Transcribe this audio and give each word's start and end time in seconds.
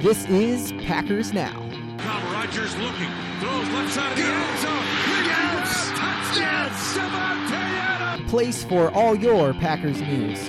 This 0.00 0.24
is 0.30 0.72
Packers 0.86 1.34
Now. 1.34 1.52
Now 1.98 2.32
Rodgers 2.32 2.74
looking, 2.78 3.10
throws 3.38 3.68
left 3.68 3.92
side 3.92 4.12
of 4.12 4.16
the 4.16 4.24
end 4.24 4.58
zone. 4.60 4.84
Yes! 5.26 5.90
Touchdown! 5.90 6.70
Adams! 7.52 8.30
Place 8.30 8.64
for 8.64 8.90
all 8.92 9.14
your 9.14 9.52
Packers 9.52 10.00
news. 10.00 10.48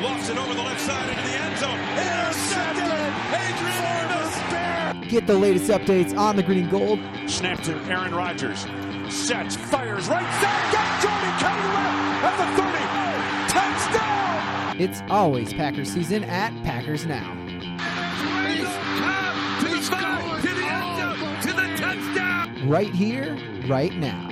Lofts 0.00 0.30
it 0.30 0.36
over 0.36 0.52
the 0.52 0.62
left 0.64 0.80
side 0.80 1.10
into 1.10 1.22
the 1.22 1.36
end 1.38 1.58
zone. 1.58 1.78
Intercepted! 1.78 2.82
Adrian 3.38 3.84
Amos! 4.90 5.08
Get 5.08 5.28
the 5.28 5.38
latest 5.38 5.70
updates 5.70 6.18
on 6.18 6.34
the 6.34 6.42
green 6.42 6.64
and 6.64 6.70
gold. 6.70 6.98
Snap 7.28 7.62
to 7.62 7.76
Aaron 7.84 8.12
Rodgers. 8.12 8.66
Sets, 9.14 9.54
fires, 9.54 10.08
right 10.08 10.26
side. 10.42 10.72
Got 10.72 11.02
Jordan 11.02 11.38
Kelly 11.38 11.62
left 12.24 12.40
at 12.40 12.50
the 12.50 12.62
30. 12.64 13.94
Touchdown! 13.94 14.80
It's 14.80 15.02
always 15.08 15.54
Packers 15.54 15.88
season 15.92 16.24
at 16.24 16.52
Packers 16.64 17.06
Now. 17.06 17.37
Right 22.64 22.92
here, 22.92 23.38
right 23.68 23.94
now. 23.94 24.28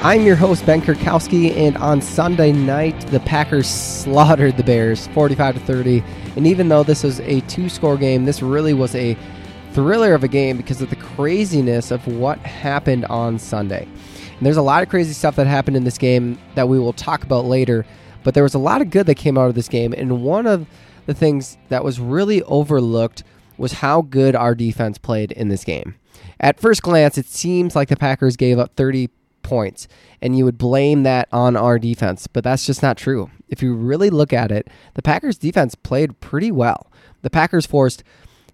I'm 0.00 0.22
your 0.22 0.36
host 0.36 0.64
Ben 0.64 0.80
Kirkowski, 0.80 1.56
and 1.56 1.76
on 1.78 2.00
Sunday 2.00 2.52
night, 2.52 3.00
the 3.08 3.18
Packers 3.20 3.66
slaughtered 3.66 4.56
the 4.56 4.62
Bears 4.62 5.08
45 5.08 5.54
to 5.54 5.60
30. 5.60 6.04
And 6.36 6.46
even 6.46 6.68
though 6.68 6.84
this 6.84 7.02
was 7.02 7.18
a 7.20 7.40
two-score 7.42 7.96
game, 7.96 8.26
this 8.26 8.42
really 8.42 8.74
was 8.74 8.94
a 8.94 9.16
thriller 9.72 10.14
of 10.14 10.22
a 10.22 10.28
game 10.28 10.56
because 10.56 10.80
of 10.80 10.88
the 10.88 10.96
craziness 10.96 11.90
of 11.90 12.06
what 12.06 12.38
happened 12.38 13.06
on 13.06 13.40
Sunday. 13.40 13.88
And 14.36 14.46
there's 14.46 14.56
a 14.56 14.62
lot 14.62 14.84
of 14.84 14.88
crazy 14.88 15.14
stuff 15.14 15.34
that 15.34 15.48
happened 15.48 15.76
in 15.76 15.82
this 15.82 15.98
game 15.98 16.38
that 16.54 16.68
we 16.68 16.78
will 16.78 16.92
talk 16.92 17.24
about 17.24 17.44
later, 17.44 17.84
but 18.22 18.34
there 18.34 18.44
was 18.44 18.54
a 18.54 18.58
lot 18.58 18.80
of 18.80 18.90
good 18.90 19.06
that 19.06 19.16
came 19.16 19.36
out 19.36 19.48
of 19.48 19.56
this 19.56 19.68
game. 19.68 19.92
And 19.92 20.22
one 20.22 20.46
of 20.46 20.64
the 21.08 21.14
things 21.14 21.56
that 21.70 21.82
was 21.82 21.98
really 21.98 22.42
overlooked 22.42 23.24
was 23.56 23.72
how 23.72 24.02
good 24.02 24.36
our 24.36 24.54
defense 24.54 24.98
played 24.98 25.32
in 25.32 25.48
this 25.48 25.64
game. 25.64 25.94
At 26.38 26.60
first 26.60 26.82
glance, 26.82 27.16
it 27.16 27.24
seems 27.24 27.74
like 27.74 27.88
the 27.88 27.96
Packers 27.96 28.36
gave 28.36 28.58
up 28.58 28.76
30 28.76 29.08
points, 29.42 29.88
and 30.20 30.36
you 30.36 30.44
would 30.44 30.58
blame 30.58 31.04
that 31.04 31.26
on 31.32 31.56
our 31.56 31.78
defense, 31.78 32.26
but 32.26 32.44
that's 32.44 32.66
just 32.66 32.82
not 32.82 32.98
true. 32.98 33.30
If 33.48 33.62
you 33.62 33.72
really 33.74 34.10
look 34.10 34.34
at 34.34 34.52
it, 34.52 34.68
the 34.94 35.02
Packers 35.02 35.38
defense 35.38 35.74
played 35.74 36.20
pretty 36.20 36.52
well. 36.52 36.92
The 37.22 37.30
Packers 37.30 37.64
forced 37.64 38.04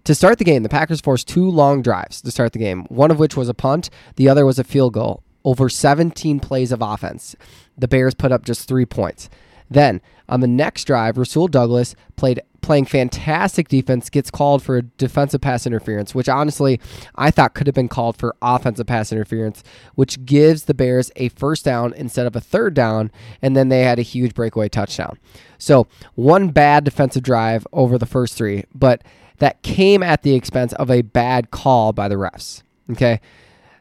to 0.05 0.15
start 0.15 0.37
the 0.37 0.45
game, 0.45 0.63
the 0.63 0.69
Packers 0.69 1.01
forced 1.01 1.27
two 1.27 1.51
long 1.51 1.81
drives 1.81 2.21
to 2.21 2.31
start 2.31 2.53
the 2.53 2.59
game, 2.59 2.85
one 2.85 3.11
of 3.11 3.19
which 3.19 3.35
was 3.35 3.49
a 3.49 3.53
punt, 3.53 3.89
the 4.15 4.29
other 4.29 4.45
was 4.45 4.59
a 4.59 4.63
field 4.63 4.93
goal. 4.93 5.23
Over 5.43 5.67
17 5.67 6.39
plays 6.39 6.71
of 6.71 6.81
offense. 6.81 7.35
The 7.77 7.89
Bears 7.89 8.15
put 8.15 8.31
up 8.31 8.45
just 8.45 8.65
three 8.65 8.85
points. 8.85 9.29
Then, 9.69 10.01
on 10.29 10.39
the 10.39 10.47
next 10.47 10.85
drive, 10.85 11.17
Rasul 11.17 11.47
Douglas 11.47 11.95
played 12.15 12.41
playing 12.61 12.85
fantastic 12.85 13.67
defense, 13.67 14.09
gets 14.09 14.31
called 14.31 14.63
for 14.63 14.77
a 14.77 14.81
defensive 14.81 15.39
pass 15.39 15.67
interference, 15.67 16.15
which 16.15 16.27
honestly 16.27 16.79
I 17.13 17.29
thought 17.29 17.53
could 17.53 17.67
have 17.67 17.75
been 17.75 17.87
called 17.87 18.17
for 18.17 18.35
offensive 18.41 18.87
pass 18.87 19.11
interference, 19.11 19.63
which 19.93 20.25
gives 20.25 20.63
the 20.63 20.73
Bears 20.73 21.11
a 21.15 21.29
first 21.29 21.63
down 21.63 21.93
instead 21.93 22.25
of 22.25 22.35
a 22.35 22.41
third 22.41 22.73
down, 22.73 23.11
and 23.39 23.55
then 23.55 23.69
they 23.69 23.81
had 23.81 23.99
a 23.99 24.01
huge 24.03 24.33
breakaway 24.33 24.67
touchdown. 24.67 25.19
So, 25.59 25.85
one 26.15 26.49
bad 26.49 26.83
defensive 26.83 27.21
drive 27.21 27.67
over 27.71 27.99
the 27.99 28.07
first 28.07 28.35
three, 28.35 28.63
but 28.73 29.03
that 29.37 29.61
came 29.61 30.01
at 30.01 30.23
the 30.23 30.33
expense 30.33 30.73
of 30.73 30.89
a 30.89 31.03
bad 31.03 31.51
call 31.51 31.93
by 31.93 32.07
the 32.07 32.15
refs. 32.15 32.63
Okay. 32.91 33.19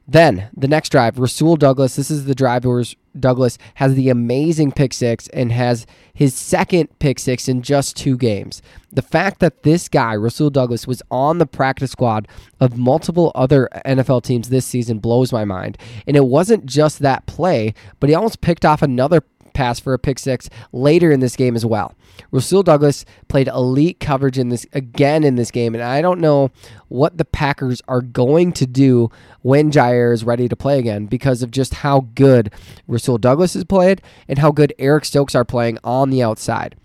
Then 0.07 0.49
the 0.55 0.69
next 0.69 0.91
drive, 0.91 1.19
Rasul 1.19 1.57
Douglas. 1.57 1.97
This 1.97 2.11
is 2.11 2.27
the 2.27 2.35
drive 2.35 2.65
where 2.65 2.85
Douglas 3.19 3.57
has 3.77 3.95
the 3.95 4.11
amazing 4.11 4.73
pick 4.73 4.93
six 4.93 5.29
and 5.29 5.51
has 5.51 5.87
his 6.13 6.35
second 6.35 6.99
pick 6.99 7.19
six 7.19 7.49
in 7.49 7.63
just 7.63 7.97
two 7.97 8.17
games. 8.17 8.61
The 8.93 9.03
fact 9.03 9.41
that 9.41 9.63
this 9.63 9.89
guy, 9.89 10.15
Rasul 10.15 10.51
Douglas, 10.51 10.87
was 10.87 11.03
on 11.11 11.39
the 11.39 11.47
practice 11.47 11.93
squad 11.93 12.29
of 12.61 12.77
multiple 12.77 13.33
other 13.35 13.69
NFL 13.87 14.25
teams 14.25 14.51
this 14.51 14.67
season 14.67 14.99
blows 14.99 15.33
my 15.33 15.45
mind. 15.45 15.79
And 16.07 16.17
it 16.17 16.27
wasn't 16.27 16.67
just 16.67 16.99
that 16.99 17.25
play, 17.27 17.73
but 17.99 18.11
he 18.11 18.15
almost 18.15 18.43
picked 18.43 18.65
off 18.65 18.83
another 18.83 19.23
pass 19.55 19.81
for 19.81 19.95
a 19.95 19.99
pick 19.99 20.19
six 20.19 20.51
later 20.73 21.11
in 21.11 21.21
this 21.21 21.37
game 21.37 21.57
as 21.57 21.65
well. 21.65 21.95
Rasul 22.31 22.63
Douglas 22.63 23.05
played 23.29 23.49
elite 23.49 24.01
coverage 24.01 24.39
in 24.39 24.51
this 24.51 24.67
again 24.73 25.25
in 25.25 25.37
this 25.37 25.51
game, 25.51 25.75
and 25.75 25.83
I 25.83 26.03
don't 26.03 26.21
know 26.21 26.51
what 26.89 27.17
the 27.17 27.25
Packers 27.25 27.81
are 27.89 28.03
going 28.03 28.53
to 28.53 28.67
do 28.67 29.11
when 29.43 29.71
Jaire 29.71 30.13
is 30.13 30.25
ready 30.25 30.49
to 30.49 30.57
play 30.57 30.79
again 30.79 31.07
because 31.07 31.43
of 31.43 31.51
just 31.51 31.75
how 31.75 32.09
good 32.15 32.53
Rasul 32.87 33.19
Douglas 33.19 33.55
has 33.55 33.65
played 33.65 34.03
and 34.29 34.39
how 34.39 34.51
good 34.51 34.75
Eric 34.79 35.05
Stokes 35.05 35.35
are 35.35 35.45
playing 35.45 35.79
on 35.83 36.11
the 36.11 36.23
outside. 36.23 36.77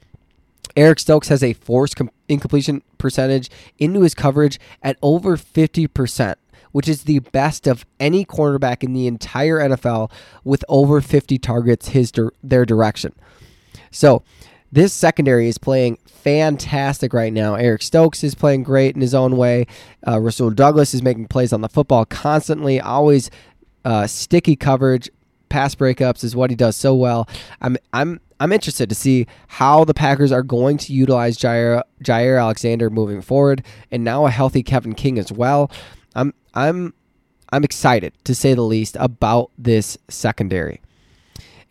Eric 0.75 0.99
Stokes 0.99 1.27
has 1.27 1.43
a 1.43 1.53
forced 1.53 1.95
com- 1.95 2.11
incompletion 2.27 2.83
percentage 2.97 3.49
into 3.79 4.01
his 4.01 4.13
coverage 4.13 4.59
at 4.81 4.97
over 5.01 5.35
50% 5.35 6.35
which 6.71 6.87
is 6.87 7.03
the 7.03 7.19
best 7.19 7.67
of 7.67 7.85
any 7.99 8.25
cornerback 8.25 8.83
in 8.83 8.93
the 8.93 9.07
entire 9.07 9.59
NFL 9.59 10.11
with 10.43 10.63
over 10.69 11.01
50 11.01 11.37
targets 11.37 11.89
his 11.89 12.11
their 12.43 12.65
direction. 12.65 13.13
So, 13.91 14.23
this 14.71 14.93
secondary 14.93 15.47
is 15.47 15.57
playing 15.57 15.97
fantastic 16.05 17.11
right 17.11 17.33
now. 17.33 17.55
Eric 17.55 17.81
Stokes 17.81 18.23
is 18.23 18.35
playing 18.35 18.63
great 18.63 18.93
in 18.93 19.01
his 19.01 19.15
own 19.15 19.35
way. 19.35 19.65
Uh, 20.07 20.19
Rasul 20.19 20.51
Douglas 20.51 20.93
is 20.93 21.01
making 21.01 21.27
plays 21.27 21.51
on 21.51 21.61
the 21.61 21.69
football 21.69 22.05
constantly, 22.05 22.79
always 22.79 23.31
uh, 23.83 24.05
sticky 24.05 24.55
coverage, 24.55 25.09
pass 25.49 25.73
breakups 25.75 26.23
is 26.23 26.35
what 26.35 26.49
he 26.49 26.55
does 26.55 26.75
so 26.75 26.93
well. 26.93 27.27
I'm 27.61 27.77
I'm 27.93 28.19
I'm 28.39 28.51
interested 28.53 28.87
to 28.89 28.95
see 28.95 29.27
how 29.47 29.83
the 29.83 29.93
Packers 29.93 30.31
are 30.31 30.43
going 30.43 30.77
to 30.77 30.93
utilize 30.93 31.37
Jair, 31.37 31.81
Jaire 32.03 32.39
Alexander 32.39 32.89
moving 32.89 33.21
forward, 33.21 33.65
and 33.91 34.03
now 34.03 34.25
a 34.25 34.31
healthy 34.31 34.63
Kevin 34.63 34.93
King 34.93 35.19
as 35.19 35.31
well. 35.31 35.69
I'm 36.15 36.33
I'm 36.53 36.93
I'm 37.51 37.63
excited 37.63 38.13
to 38.25 38.35
say 38.35 38.53
the 38.53 38.61
least 38.61 38.95
about 38.99 39.51
this 39.57 39.97
secondary. 40.07 40.81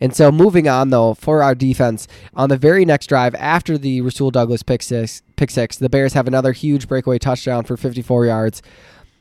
And 0.01 0.15
so 0.15 0.31
moving 0.31 0.67
on 0.67 0.89
though 0.89 1.13
for 1.13 1.43
our 1.43 1.55
defense 1.55 2.07
on 2.33 2.49
the 2.49 2.57
very 2.57 2.85
next 2.85 3.07
drive 3.07 3.35
after 3.35 3.77
the 3.77 4.01
Rasul 4.01 4.31
Douglas 4.31 4.63
pick 4.63 4.81
six, 4.81 5.21
pick 5.35 5.51
six, 5.51 5.77
the 5.77 5.89
Bears 5.89 6.13
have 6.13 6.27
another 6.27 6.53
huge 6.53 6.87
breakaway 6.87 7.17
touchdown 7.17 7.65
for 7.65 7.75
54 7.75 8.25
yards. 8.25 8.61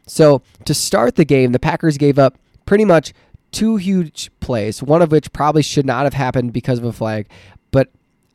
So 0.07 0.43
to 0.65 0.75
start 0.75 1.17
the 1.17 1.25
game, 1.25 1.53
the 1.53 1.59
Packers 1.59 1.99
gave 1.99 2.19
up 2.19 2.39
pretty 2.65 2.85
much 2.85 3.13
two 3.51 3.77
huge 3.77 4.31
plays, 4.41 4.83
one 4.83 5.03
of 5.03 5.11
which 5.11 5.33
probably 5.33 5.63
should 5.63 5.87
not 5.87 6.05
have 6.05 6.15
happened 6.15 6.53
because 6.53 6.79
of 6.79 6.85
a 6.85 6.93
flag. 6.93 7.29
But 7.71 7.89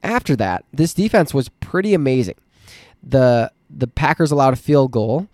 after 0.04 0.36
that, 0.36 0.66
this 0.74 0.94
defense 0.94 1.34
was 1.34 1.50
pretty 1.50 1.94
amazing. 1.94 2.36
The 3.02 3.52
the 3.70 3.88
Packers 3.88 4.32
allowed 4.32 4.54
a 4.54 4.58
field 4.58 4.92
goal 4.92 5.28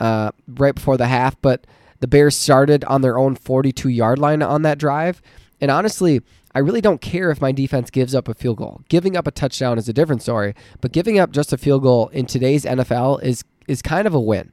uh, 0.00 0.32
right 0.48 0.74
before 0.74 0.96
the 0.96 1.06
half, 1.06 1.40
but 1.40 1.66
the 2.00 2.08
Bears 2.08 2.36
started 2.36 2.84
on 2.84 3.02
their 3.02 3.18
own 3.18 3.36
42 3.36 3.88
yard 3.88 4.18
line 4.18 4.42
on 4.42 4.62
that 4.62 4.78
drive. 4.78 5.22
And 5.60 5.70
honestly, 5.70 6.22
I 6.54 6.58
really 6.58 6.80
don't 6.80 7.00
care 7.00 7.30
if 7.30 7.40
my 7.40 7.52
defense 7.52 7.90
gives 7.90 8.14
up 8.14 8.26
a 8.26 8.34
field 8.34 8.56
goal. 8.56 8.80
Giving 8.88 9.16
up 9.16 9.26
a 9.26 9.30
touchdown 9.30 9.78
is 9.78 9.88
a 9.88 9.92
different 9.92 10.22
story, 10.22 10.54
but 10.80 10.92
giving 10.92 11.18
up 11.18 11.30
just 11.30 11.52
a 11.52 11.58
field 11.58 11.82
goal 11.82 12.08
in 12.08 12.26
today's 12.26 12.64
NFL 12.64 13.22
is 13.22 13.44
is 13.68 13.82
kind 13.82 14.06
of 14.06 14.14
a 14.14 14.20
win. 14.20 14.50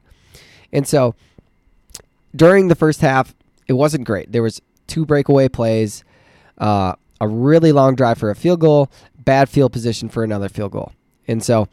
And 0.72 0.86
so 0.86 1.16
during 2.36 2.68
the 2.68 2.76
first 2.76 3.00
half, 3.00 3.34
it 3.66 3.72
wasn't 3.72 4.04
great. 4.04 4.30
There 4.30 4.42
was 4.42 4.60
two 4.86 5.04
breakaway 5.04 5.48
plays, 5.48 6.04
uh, 6.58 6.94
a 7.20 7.26
really 7.26 7.72
long 7.72 7.96
drive 7.96 8.18
for 8.18 8.30
a 8.30 8.36
field 8.36 8.60
goal, 8.60 8.90
bad 9.18 9.48
field 9.48 9.72
position 9.72 10.08
for 10.08 10.22
another 10.22 10.48
field 10.48 10.72
goal. 10.72 10.92
And 11.26 11.42
so 11.42 11.68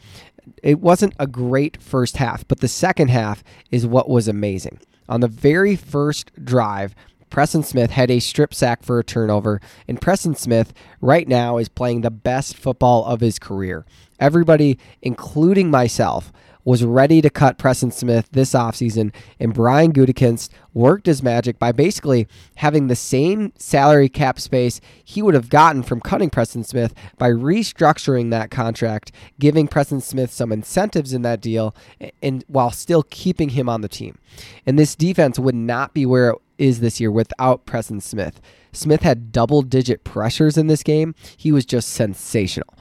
it 0.62 0.80
wasn't 0.80 1.14
a 1.20 1.28
great 1.28 1.82
first 1.82 2.18
half, 2.18 2.48
but 2.48 2.60
the 2.60 2.68
second 2.68 3.10
half 3.10 3.44
is 3.72 3.88
what 3.88 4.10
was 4.10 4.28
amazing. 4.28 4.80
On 5.08 5.22
the 5.22 5.28
very 5.28 5.76
first 5.76 6.32
drive, 6.44 6.96
Preston 7.30 7.64
Smith 7.64 7.92
had 7.92 8.10
a 8.10 8.20
strip 8.20 8.54
sack 8.54 8.84
for 8.84 8.98
a 8.98 9.04
turnover, 9.04 9.60
and 9.88 10.00
Preston 10.00 10.36
Smith 10.36 10.74
right 11.02 11.28
now 11.28 11.58
is 11.58 11.68
playing 11.68 12.02
the 12.02 12.12
best 12.12 12.56
football 12.56 13.06
of 13.06 13.20
his 13.20 13.40
career. 13.40 13.86
Everybody, 14.20 14.80
including 15.02 15.70
myself, 15.70 16.32
was 16.66 16.84
ready 16.84 17.22
to 17.22 17.30
cut 17.30 17.58
Preston 17.58 17.92
Smith 17.92 18.28
this 18.32 18.54
offseason, 18.54 19.14
and 19.40 19.54
Brian 19.54 19.94
Gutekunst 19.94 20.50
worked 20.74 21.06
his 21.06 21.24
magic 21.24 21.60
by 21.60 21.72
basically 21.72 22.28
having 22.56 22.88
the 22.88 22.96
same 22.96 23.54
salary 23.58 24.10
cap 24.10 24.40
space 24.40 24.82
he 25.04 25.22
would 25.22 25.36
have 25.36 25.50
gotten 25.50 25.84
from 25.84 26.02
cutting 26.02 26.30
Preston 26.30 26.64
Smith 26.64 26.94
by 27.18 27.30
restructuring 27.30 28.32
that 28.32 28.52
contract, 28.52 29.12
giving 29.40 29.68
Preston 29.68 30.02
Smith 30.02 30.34
some 30.34 30.52
incentives 30.52 31.14
in 31.14 31.22
that 31.22 31.40
deal, 31.40 31.76
and 32.22 32.44
while 32.48 32.72
still 32.72 33.04
keeping 33.04 33.50
him 33.50 33.70
on 33.70 33.82
the 33.82 33.88
team. 33.88 34.18
And 34.66 34.78
this 34.78 34.96
defense 34.96 35.38
would 35.38 35.56
not 35.56 35.94
be 35.94 36.06
where 36.06 36.32
it 36.32 36.38
is 36.58 36.80
this 36.80 37.00
year 37.00 37.12
without 37.12 37.66
Preston 37.66 38.02
Smith. 38.02 38.42
Smith 38.72 39.04
had 39.04 39.32
double 39.32 39.62
digit 39.62 40.04
pressures 40.04 40.58
in 40.58 40.68
this 40.68 40.84
game. 40.84 41.14
He 41.38 41.52
was 41.52 41.66
just 41.66 41.90
sensational. 41.90 42.74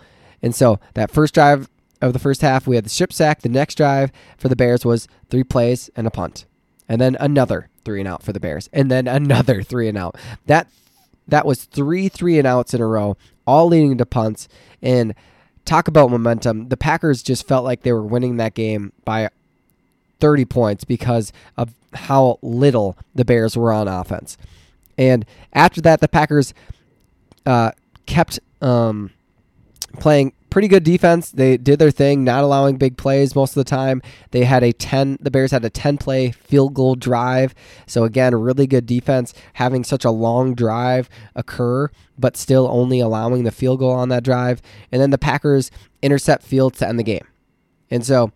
And 0.42 0.54
so 0.54 0.80
that 0.94 1.10
first 1.10 1.34
drive 1.34 1.69
of 2.06 2.12
the 2.12 2.18
first 2.18 2.42
half, 2.42 2.66
we 2.66 2.76
had 2.76 2.84
the 2.84 2.90
strip 2.90 3.12
sack. 3.12 3.42
The 3.42 3.48
next 3.48 3.76
drive 3.76 4.12
for 4.38 4.48
the 4.48 4.56
Bears 4.56 4.84
was 4.84 5.08
three 5.30 5.44
plays 5.44 5.90
and 5.96 6.06
a 6.06 6.10
punt, 6.10 6.46
and 6.88 7.00
then 7.00 7.16
another 7.20 7.68
three 7.84 8.00
and 8.00 8.08
out 8.08 8.22
for 8.22 8.32
the 8.32 8.40
Bears, 8.40 8.68
and 8.72 8.90
then 8.90 9.06
another 9.06 9.62
three 9.64 9.88
and 9.88 9.98
out. 9.98 10.16
That 10.46 10.68
that 11.26 11.46
was 11.46 11.64
three 11.64 12.08
three 12.08 12.38
and 12.38 12.46
outs 12.46 12.74
in 12.74 12.80
a 12.80 12.86
row, 12.86 13.16
all 13.46 13.66
leading 13.68 13.98
to 13.98 14.06
punts. 14.06 14.48
And 14.82 15.14
talk 15.64 15.88
about 15.88 16.10
momentum. 16.10 16.68
The 16.68 16.76
Packers 16.76 17.22
just 17.22 17.46
felt 17.46 17.64
like 17.64 17.82
they 17.82 17.92
were 17.92 18.02
winning 18.02 18.36
that 18.36 18.54
game 18.54 18.92
by 19.04 19.30
30 20.20 20.44
points 20.44 20.84
because 20.84 21.32
of 21.56 21.74
how 21.94 22.38
little 22.42 22.96
the 23.14 23.24
Bears 23.24 23.56
were 23.56 23.72
on 23.72 23.88
offense. 23.88 24.36
And 24.96 25.24
after 25.52 25.80
that, 25.82 26.00
the 26.00 26.08
Packers 26.08 26.54
uh, 27.46 27.72
kept 28.06 28.40
um, 28.60 29.10
playing 30.00 30.32
pretty 30.50 30.69
good 30.69 30.85
defense. 30.85 31.31
They 31.32 31.56
did 31.56 31.79
their 31.81 31.91
thing, 31.91 32.23
not 32.23 32.44
allowing 32.44 32.76
big 32.76 32.96
plays 32.96 33.35
most 33.35 33.50
of 33.50 33.55
the 33.56 33.69
time. 33.69 34.00
They 34.31 34.44
had 34.44 34.62
a 34.62 34.73
10 34.73 35.19
the 35.20 35.31
Bears 35.31 35.50
had 35.50 35.64
a 35.64 35.70
10 35.70 35.99
play 35.99 36.31
field 36.31 36.75
goal 36.75 36.94
drive. 36.94 37.55
So 37.87 38.05
again, 38.05 38.35
really 38.35 38.67
good 38.67 38.87
defense 38.87 39.35
having 39.55 39.82
such 39.82 40.05
a 40.05 40.11
long 40.11 40.55
drive 40.55 41.08
occur 41.35 41.91
but 42.19 42.37
still 42.37 42.69
only 42.70 43.00
allowing 43.00 43.44
the 43.44 43.50
field 43.50 43.81
goal 43.81 43.93
on 43.93 44.08
that 44.11 44.23
drive. 44.23 44.62
And 44.93 45.02
then 45.02 45.11
the 45.11 45.19
Packers 45.19 45.70
intercept 46.02 46.44
field 46.44 46.75
to 46.75 46.88
end 46.88 46.99
the 46.99 47.05
game. 47.05 47.26
And 47.90 48.06
so 48.06 48.32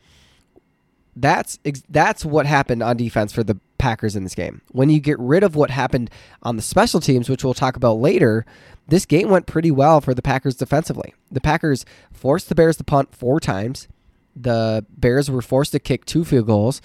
that's 1.14 1.58
that's 1.88 2.24
what 2.24 2.46
happened 2.46 2.82
on 2.82 2.96
defense 2.96 3.32
for 3.32 3.42
the 3.42 3.58
Packers 3.78 4.16
in 4.16 4.24
this 4.24 4.34
game. 4.34 4.60
When 4.72 4.90
you 4.90 5.00
get 5.00 5.18
rid 5.18 5.42
of 5.42 5.56
what 5.56 5.70
happened 5.70 6.10
on 6.42 6.56
the 6.56 6.62
special 6.62 7.00
teams, 7.00 7.28
which 7.28 7.44
we'll 7.44 7.54
talk 7.54 7.76
about 7.76 7.98
later, 7.98 8.44
this 8.88 9.06
game 9.06 9.28
went 9.28 9.46
pretty 9.46 9.70
well 9.70 10.00
for 10.00 10.14
the 10.14 10.22
Packers 10.22 10.56
defensively. 10.56 11.14
The 11.30 11.40
Packers 11.40 11.84
forced 12.12 12.48
the 12.48 12.54
Bears 12.54 12.76
to 12.78 12.84
punt 12.84 13.14
four 13.14 13.40
times. 13.40 13.88
The 14.34 14.84
Bears 14.96 15.30
were 15.30 15.42
forced 15.42 15.72
to 15.72 15.78
kick 15.78 16.04
two 16.04 16.24
field 16.24 16.46
goals, 16.46 16.80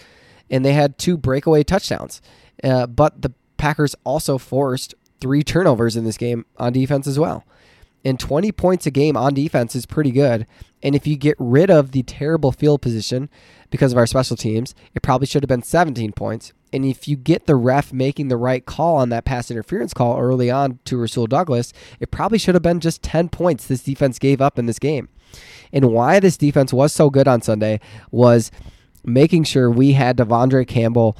and 0.49 0.65
they 0.65 0.73
had 0.73 0.97
two 0.97 1.17
breakaway 1.17 1.63
touchdowns. 1.63 2.21
Uh, 2.63 2.87
but 2.87 3.21
the 3.21 3.33
Packers 3.57 3.95
also 4.03 4.37
forced 4.37 4.95
three 5.19 5.43
turnovers 5.43 5.95
in 5.95 6.03
this 6.03 6.17
game 6.17 6.45
on 6.57 6.73
defense 6.73 7.07
as 7.07 7.17
well. 7.17 7.45
And 8.05 8.19
20 8.19 8.51
points 8.51 8.85
a 8.85 8.91
game 8.91 9.15
on 9.15 9.33
defense 9.33 9.75
is 9.75 9.85
pretty 9.85 10.11
good. 10.11 10.45
And 10.81 10.95
if 10.95 11.07
you 11.07 11.15
get 11.15 11.37
rid 11.39 11.71
of 11.71 11.91
the 11.91 12.03
terrible 12.03 12.51
field 12.51 12.81
position 12.81 13.29
because 13.69 13.93
of 13.93 13.97
our 13.97 14.05
special 14.05 14.35
teams, 14.35 14.75
it 14.93 15.01
probably 15.01 15.27
should 15.27 15.41
have 15.43 15.47
been 15.47 15.63
17 15.63 16.11
points. 16.11 16.51
And 16.73 16.83
if 16.83 17.07
you 17.07 17.15
get 17.15 17.45
the 17.45 17.55
ref 17.55 17.93
making 17.93 18.27
the 18.27 18.37
right 18.37 18.65
call 18.65 18.97
on 18.97 19.09
that 19.09 19.25
pass 19.25 19.51
interference 19.51 19.93
call 19.93 20.19
early 20.19 20.49
on 20.49 20.79
to 20.85 20.97
Rasul 20.97 21.27
Douglas, 21.27 21.71
it 21.99 22.11
probably 22.11 22.39
should 22.39 22.55
have 22.55 22.63
been 22.63 22.79
just 22.79 23.03
10 23.03 23.29
points 23.29 23.67
this 23.67 23.83
defense 23.83 24.17
gave 24.19 24.41
up 24.41 24.57
in 24.57 24.65
this 24.65 24.79
game. 24.79 25.07
And 25.71 25.91
why 25.91 26.19
this 26.19 26.35
defense 26.35 26.73
was 26.73 26.91
so 26.91 27.09
good 27.09 27.27
on 27.27 27.41
Sunday 27.41 27.79
was 28.11 28.51
making 29.05 29.43
sure 29.43 29.69
we 29.69 29.93
had 29.93 30.17
De'Vondre 30.17 30.67
Campbell 30.67 31.15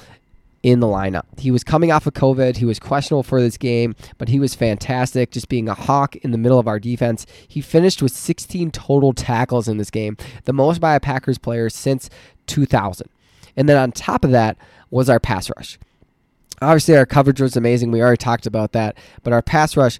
in 0.64 0.80
the 0.80 0.88
lineup. 0.88 1.26
He 1.38 1.52
was 1.52 1.64
coming 1.64 1.92
off 1.92 2.08
of 2.08 2.14
COVID. 2.14 2.56
He 2.58 2.66
was 2.66 2.80
questionable 2.80 3.24
for 3.24 3.42
this 3.42 3.58
game, 3.58 3.96
but 4.18 4.30
he 4.30 4.40
was 4.40 4.56
fantastic, 4.56 5.32
just 5.32 5.50
being 5.50 5.68
a 5.68 5.74
hawk 5.74 6.16
in 6.18 6.32
the 6.32 6.38
middle 6.38 6.58
of 6.58 6.68
our 6.68 6.80
defense. 6.80 7.26
He 7.48 7.60
finished 7.60 8.02
with 8.02 8.14
16 8.14 8.72
total 8.72 9.14
tackles 9.14 9.68
in 9.68 9.78
this 9.78 9.92
game, 9.92 10.18
the 10.46 10.54
most 10.54 10.80
by 10.80 10.96
a 10.96 11.02
Packers 11.02 11.38
player 11.38 11.70
since 11.70 12.10
2000. 12.48 13.10
And 13.56 13.70
then 13.70 13.78
on 13.78 13.92
top 13.92 14.24
of 14.24 14.32
that, 14.32 14.58
was 14.94 15.10
our 15.10 15.20
pass 15.20 15.50
rush. 15.58 15.80
Obviously, 16.62 16.96
our 16.96 17.06
coverage 17.06 17.42
was 17.42 17.58
amazing. 17.58 17.92
We 17.92 18.02
already 18.02 18.18
talked 18.18 18.46
about 18.46 18.72
that. 18.74 18.96
But 19.24 19.34
our 19.34 19.42
pass 19.42 19.76
rush, 19.76 20.00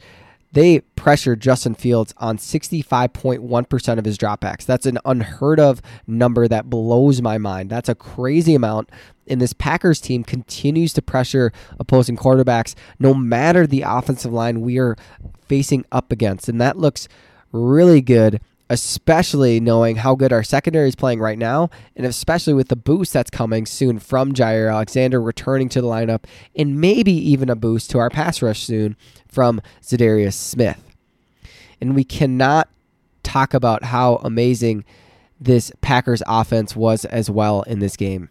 they 0.54 0.82
pressured 0.96 1.42
Justin 1.42 1.74
Fields 1.74 2.14
on 2.18 2.38
65.1% 2.38 3.98
of 3.98 4.06
his 4.06 4.18
dropbacks. 4.18 4.66
That's 4.66 4.86
an 4.86 5.00
unheard 5.04 5.60
of 5.60 5.82
number 6.06 6.48
that 6.48 6.70
blows 6.70 7.22
my 7.22 7.40
mind. 7.40 7.72
That's 7.72 7.90
a 7.90 7.96
crazy 7.96 8.54
amount. 8.54 8.92
And 9.28 9.42
this 9.42 9.54
Packers 9.54 10.00
team 10.00 10.24
continues 10.24 10.94
to 10.94 11.02
pressure 11.02 11.52
opposing 11.80 12.16
quarterbacks 12.16 12.76
no 13.00 13.14
matter 13.14 13.66
the 13.66 13.82
offensive 13.82 14.32
line 14.32 14.62
we 14.62 14.78
are 14.78 14.96
facing 15.48 15.86
up 15.92 16.12
against. 16.12 16.48
And 16.48 16.62
that 16.62 16.78
looks 16.78 17.08
really 17.52 18.02
good 18.02 18.40
especially 18.70 19.60
knowing 19.60 19.98
how 19.98 20.16
good 20.16 20.34
our 20.34 20.44
secondary 20.44 20.88
is 20.88 20.96
playing 20.96 21.20
right 21.20 21.38
now, 21.38 21.70
and 21.96 22.06
especially 22.06 22.54
with 22.54 22.70
the 22.70 22.76
boost 22.76 23.14
that's 23.14 23.30
coming 23.30 23.66
soon 23.66 24.00
from 24.00 24.34
Jaire 24.34 24.72
Alexander 24.72 25.22
returning 25.22 25.70
to 25.70 25.82
the 25.82 25.88
lineup, 25.88 26.24
and 26.56 26.80
maybe 26.80 27.12
even 27.12 27.50
a 27.50 27.56
boost 27.56 27.92
to 27.92 28.00
our 28.00 28.10
pass 28.10 28.42
rush 28.42 28.64
soon 28.64 28.96
from 29.28 29.62
Za'Darius 29.82 30.34
Smith. 30.34 30.84
And 31.82 31.96
we 31.96 32.04
cannot 32.04 32.70
talk 33.24 33.54
about 33.54 33.84
how 33.84 34.16
amazing 34.18 34.86
this 35.40 35.72
Packers 35.82 36.24
offense 36.26 36.76
was 36.76 37.06
as 37.06 37.30
well 37.30 37.64
in 37.64 37.80
this 37.80 37.98
game. 37.98 38.30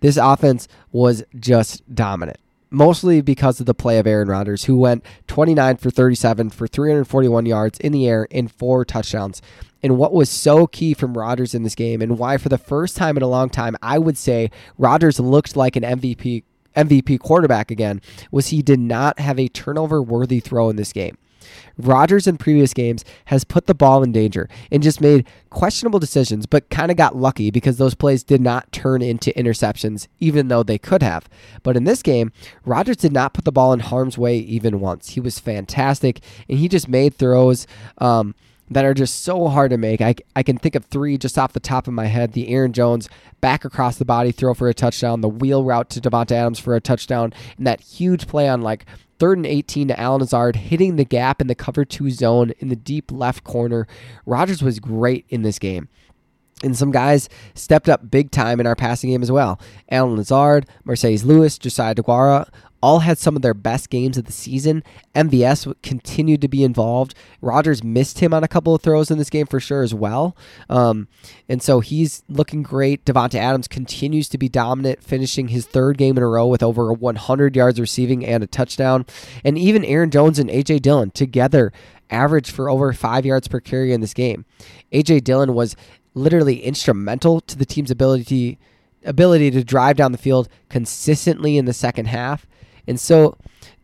This 0.00 0.16
offense 0.16 0.68
was 0.92 1.24
just 1.38 1.94
dominant 1.94 2.38
mostly 2.72 3.20
because 3.20 3.60
of 3.60 3.66
the 3.66 3.74
play 3.74 3.98
of 3.98 4.06
Aaron 4.06 4.28
Rodgers, 4.28 4.64
who 4.64 4.76
went 4.76 5.04
29 5.28 5.76
for 5.76 5.90
37 5.90 6.50
for 6.50 6.66
341 6.66 7.46
yards 7.46 7.78
in 7.78 7.92
the 7.92 8.08
air 8.08 8.26
and 8.30 8.50
four 8.50 8.84
touchdowns. 8.84 9.42
And 9.82 9.98
what 9.98 10.12
was 10.12 10.30
so 10.30 10.66
key 10.66 10.94
from 10.94 11.16
Rodgers 11.16 11.54
in 11.54 11.62
this 11.62 11.74
game, 11.74 12.00
and 12.00 12.18
why 12.18 12.36
for 12.36 12.48
the 12.48 12.58
first 12.58 12.96
time 12.96 13.16
in 13.16 13.22
a 13.22 13.28
long 13.28 13.50
time, 13.50 13.76
I 13.82 13.98
would 13.98 14.16
say 14.16 14.50
Rodgers 14.78 15.18
looked 15.18 15.56
like 15.56 15.76
an 15.76 15.82
MVP 15.82 16.44
MVP 16.76 17.20
quarterback 17.20 17.70
again, 17.70 18.00
was 18.30 18.48
he 18.48 18.62
did 18.62 18.80
not 18.80 19.18
have 19.18 19.38
a 19.38 19.48
turnover 19.48 20.02
worthy 20.02 20.40
throw 20.40 20.70
in 20.70 20.76
this 20.76 20.92
game. 20.92 21.18
Rodgers 21.76 22.26
in 22.26 22.36
previous 22.36 22.72
games 22.72 23.04
has 23.26 23.44
put 23.44 23.66
the 23.66 23.74
ball 23.74 24.02
in 24.02 24.12
danger 24.12 24.48
and 24.70 24.82
just 24.82 25.00
made 25.00 25.26
questionable 25.50 25.98
decisions, 25.98 26.46
but 26.46 26.70
kind 26.70 26.90
of 26.90 26.96
got 26.96 27.16
lucky 27.16 27.50
because 27.50 27.76
those 27.76 27.94
plays 27.94 28.22
did 28.22 28.40
not 28.40 28.70
turn 28.72 29.02
into 29.02 29.32
interceptions, 29.32 30.06
even 30.20 30.48
though 30.48 30.62
they 30.62 30.78
could 30.78 31.02
have. 31.02 31.28
But 31.62 31.76
in 31.76 31.84
this 31.84 32.02
game, 32.02 32.32
Rodgers 32.64 32.96
did 32.96 33.12
not 33.12 33.34
put 33.34 33.44
the 33.44 33.52
ball 33.52 33.72
in 33.72 33.80
harm's 33.80 34.18
way 34.18 34.38
even 34.38 34.80
once. 34.80 35.10
He 35.10 35.20
was 35.20 35.38
fantastic, 35.38 36.20
and 36.48 36.58
he 36.58 36.68
just 36.68 36.88
made 36.88 37.14
throws. 37.14 37.66
Um, 37.98 38.34
that 38.72 38.84
are 38.84 38.94
just 38.94 39.22
so 39.22 39.48
hard 39.48 39.70
to 39.70 39.78
make. 39.78 40.00
I, 40.00 40.14
I 40.36 40.42
can 40.42 40.58
think 40.58 40.74
of 40.74 40.84
three 40.86 41.18
just 41.18 41.38
off 41.38 41.52
the 41.52 41.60
top 41.60 41.86
of 41.86 41.94
my 41.94 42.06
head. 42.06 42.32
The 42.32 42.48
Aaron 42.48 42.72
Jones 42.72 43.08
back 43.40 43.64
across 43.64 43.96
the 43.96 44.04
body 44.04 44.32
throw 44.32 44.54
for 44.54 44.68
a 44.68 44.74
touchdown, 44.74 45.20
the 45.20 45.28
wheel 45.28 45.64
route 45.64 45.90
to 45.90 46.00
Davante 46.00 46.32
Adams 46.32 46.58
for 46.58 46.74
a 46.74 46.80
touchdown, 46.80 47.32
and 47.56 47.66
that 47.66 47.80
huge 47.80 48.26
play 48.26 48.48
on 48.48 48.62
like 48.62 48.86
third 49.18 49.38
and 49.38 49.46
18 49.46 49.88
to 49.88 50.00
Allen 50.00 50.20
Lazard, 50.20 50.56
hitting 50.56 50.96
the 50.96 51.04
gap 51.04 51.40
in 51.40 51.46
the 51.46 51.54
cover 51.54 51.84
two 51.84 52.10
zone 52.10 52.52
in 52.58 52.68
the 52.68 52.76
deep 52.76 53.12
left 53.12 53.44
corner. 53.44 53.86
Rodgers 54.26 54.62
was 54.62 54.80
great 54.80 55.24
in 55.28 55.42
this 55.42 55.58
game. 55.58 55.88
And 56.64 56.76
some 56.76 56.92
guys 56.92 57.28
stepped 57.54 57.88
up 57.88 58.10
big 58.10 58.30
time 58.30 58.60
in 58.60 58.66
our 58.66 58.76
passing 58.76 59.10
game 59.10 59.22
as 59.22 59.32
well. 59.32 59.60
Allen 59.90 60.16
Lazard, 60.16 60.66
Marcedes 60.86 61.24
Lewis, 61.24 61.58
Josiah 61.58 61.94
Deguara, 61.94 62.48
all 62.82 63.00
had 63.00 63.16
some 63.18 63.36
of 63.36 63.42
their 63.42 63.54
best 63.54 63.90
games 63.90 64.18
of 64.18 64.24
the 64.24 64.32
season. 64.32 64.82
MVS 65.14 65.72
continued 65.82 66.40
to 66.40 66.48
be 66.48 66.64
involved. 66.64 67.14
Rodgers 67.40 67.84
missed 67.84 68.18
him 68.18 68.34
on 68.34 68.42
a 68.42 68.48
couple 68.48 68.74
of 68.74 68.82
throws 68.82 69.10
in 69.10 69.18
this 69.18 69.30
game 69.30 69.46
for 69.46 69.60
sure 69.60 69.82
as 69.82 69.94
well. 69.94 70.36
Um, 70.68 71.08
and 71.48 71.62
so 71.62 71.80
he's 71.80 72.22
looking 72.28 72.62
great. 72.62 73.04
Davante 73.04 73.36
Adams 73.36 73.68
continues 73.68 74.28
to 74.30 74.38
be 74.38 74.48
dominant, 74.48 75.02
finishing 75.02 75.48
his 75.48 75.66
third 75.66 75.96
game 75.96 76.16
in 76.16 76.22
a 76.22 76.28
row 76.28 76.46
with 76.46 76.62
over 76.62 76.92
100 76.92 77.56
yards 77.56 77.78
receiving 77.78 78.26
and 78.26 78.42
a 78.42 78.46
touchdown. 78.48 79.06
And 79.44 79.56
even 79.56 79.84
Aaron 79.84 80.10
Jones 80.10 80.38
and 80.38 80.50
A.J. 80.50 80.80
Dillon 80.80 81.12
together 81.12 81.72
averaged 82.10 82.50
for 82.50 82.68
over 82.68 82.92
five 82.92 83.24
yards 83.24 83.48
per 83.48 83.60
carry 83.60 83.92
in 83.92 84.00
this 84.00 84.14
game. 84.14 84.44
A.J. 84.90 85.20
Dillon 85.20 85.54
was 85.54 85.76
literally 86.14 86.62
instrumental 86.62 87.40
to 87.40 87.56
the 87.56 87.64
team's 87.64 87.90
ability 87.90 88.58
ability 89.04 89.50
to 89.50 89.64
drive 89.64 89.96
down 89.96 90.12
the 90.12 90.18
field 90.18 90.48
consistently 90.68 91.56
in 91.56 91.64
the 91.64 91.72
second 91.72 92.06
half. 92.06 92.46
And 92.86 92.98
so 92.98 93.36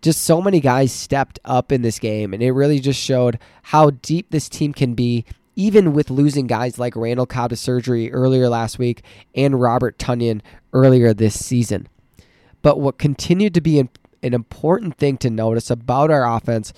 just 0.02 0.22
so 0.22 0.40
many 0.40 0.60
guys 0.60 0.92
stepped 0.92 1.38
up 1.44 1.72
in 1.72 1.82
this 1.82 1.98
game, 1.98 2.32
and 2.32 2.42
it 2.42 2.52
really 2.52 2.80
just 2.80 3.00
showed 3.00 3.38
how 3.64 3.90
deep 3.90 4.30
this 4.30 4.48
team 4.48 4.72
can 4.72 4.94
be, 4.94 5.24
even 5.56 5.92
with 5.92 6.10
losing 6.10 6.46
guys 6.46 6.78
like 6.78 6.94
Randall 6.96 7.26
Cobb 7.26 7.50
to 7.50 7.56
surgery 7.56 8.12
earlier 8.12 8.48
last 8.48 8.78
week 8.78 9.02
and 9.34 9.60
Robert 9.60 9.98
Tonyan 9.98 10.40
earlier 10.72 11.12
this 11.12 11.44
season. 11.44 11.88
But 12.62 12.80
what 12.80 12.98
continued 12.98 13.54
to 13.54 13.60
be 13.60 13.78
an, 13.78 13.88
an 14.22 14.34
important 14.34 14.96
thing 14.96 15.16
to 15.18 15.30
notice 15.30 15.70
about 15.70 16.10
our 16.10 16.36
offense 16.36 16.72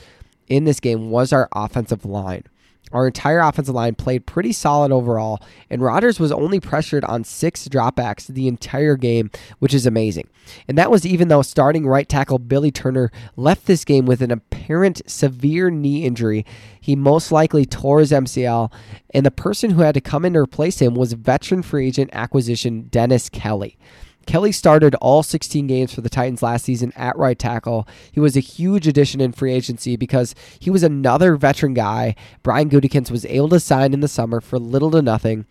in 0.48 0.64
this 0.64 0.80
game 0.80 1.10
was 1.10 1.32
our 1.32 1.48
offensive 1.54 2.04
line. 2.04 2.44
Our 2.92 3.06
entire 3.06 3.40
offensive 3.40 3.75
line 3.75 3.94
played 3.94 4.26
pretty 4.26 4.52
solid 4.52 4.90
overall, 4.90 5.40
and 5.68 5.82
Rodgers 5.82 6.18
was 6.18 6.32
only 6.32 6.61
pressured 6.61 7.04
on 7.04 7.25
six 7.25 7.68
dropbacks 7.68 8.26
the 8.26 8.49
entire 8.49 8.97
game, 8.97 9.30
which 9.59 9.75
is 9.75 9.87
amazing. 9.87 10.28
And 10.66 10.76
that 10.76 10.90
was 10.90 11.06
even 11.06 11.28
though 11.28 11.42
starting 11.42 11.87
right 11.87 12.09
tackle 12.09 12.38
Billy 12.38 12.70
Turner 12.70 13.11
left 13.37 13.66
this 13.66 13.85
game 13.85 14.06
with 14.06 14.23
an 14.23 14.30
apparent 14.30 15.02
severe 15.09 15.70
knee 15.70 16.04
injury. 16.04 16.44
He 16.80 16.97
most 16.97 17.30
likely 17.30 17.64
tore 17.64 18.00
his 18.00 18.11
MCL, 18.11 18.73
and 19.14 19.25
the 19.25 19.30
person 19.30 19.70
who 19.70 19.82
had 19.82 19.94
to 19.94 20.00
come 20.00 20.25
in 20.25 20.32
to 20.32 20.40
replace 20.40 20.80
him 20.80 20.94
was 20.94 21.12
veteran 21.12 21.62
free 21.62 21.87
agent 21.87 22.11
acquisition 22.12 22.88
Dennis 22.90 23.28
Kelly. 23.28 23.78
Kelly 24.26 24.52
started 24.52 24.94
all 24.96 25.22
16 25.22 25.66
games 25.66 25.92
for 25.92 26.02
the 26.02 26.08
Titans 26.08 26.42
last 26.42 26.64
season 26.64 26.92
at 26.94 27.16
right 27.16 27.38
tackle. 27.38 27.88
He 28.12 28.20
was 28.20 28.36
a 28.36 28.40
huge 28.40 28.86
addition 28.86 29.20
in 29.20 29.32
free 29.32 29.52
agency 29.52 29.96
because 29.96 30.34
he 30.58 30.70
was 30.70 30.82
another 30.82 31.36
veteran 31.36 31.74
guy 31.74 32.14
Brian 32.42 32.70
Gutekunst 32.70 33.10
was 33.10 33.24
able 33.26 33.48
to 33.48 33.60
sign 33.60 33.92
in 33.92 34.00
the 34.00 34.08
summer 34.08 34.40
for 34.40 34.58
little 34.58 34.90
to 34.92 35.02
nothing. 35.02 35.46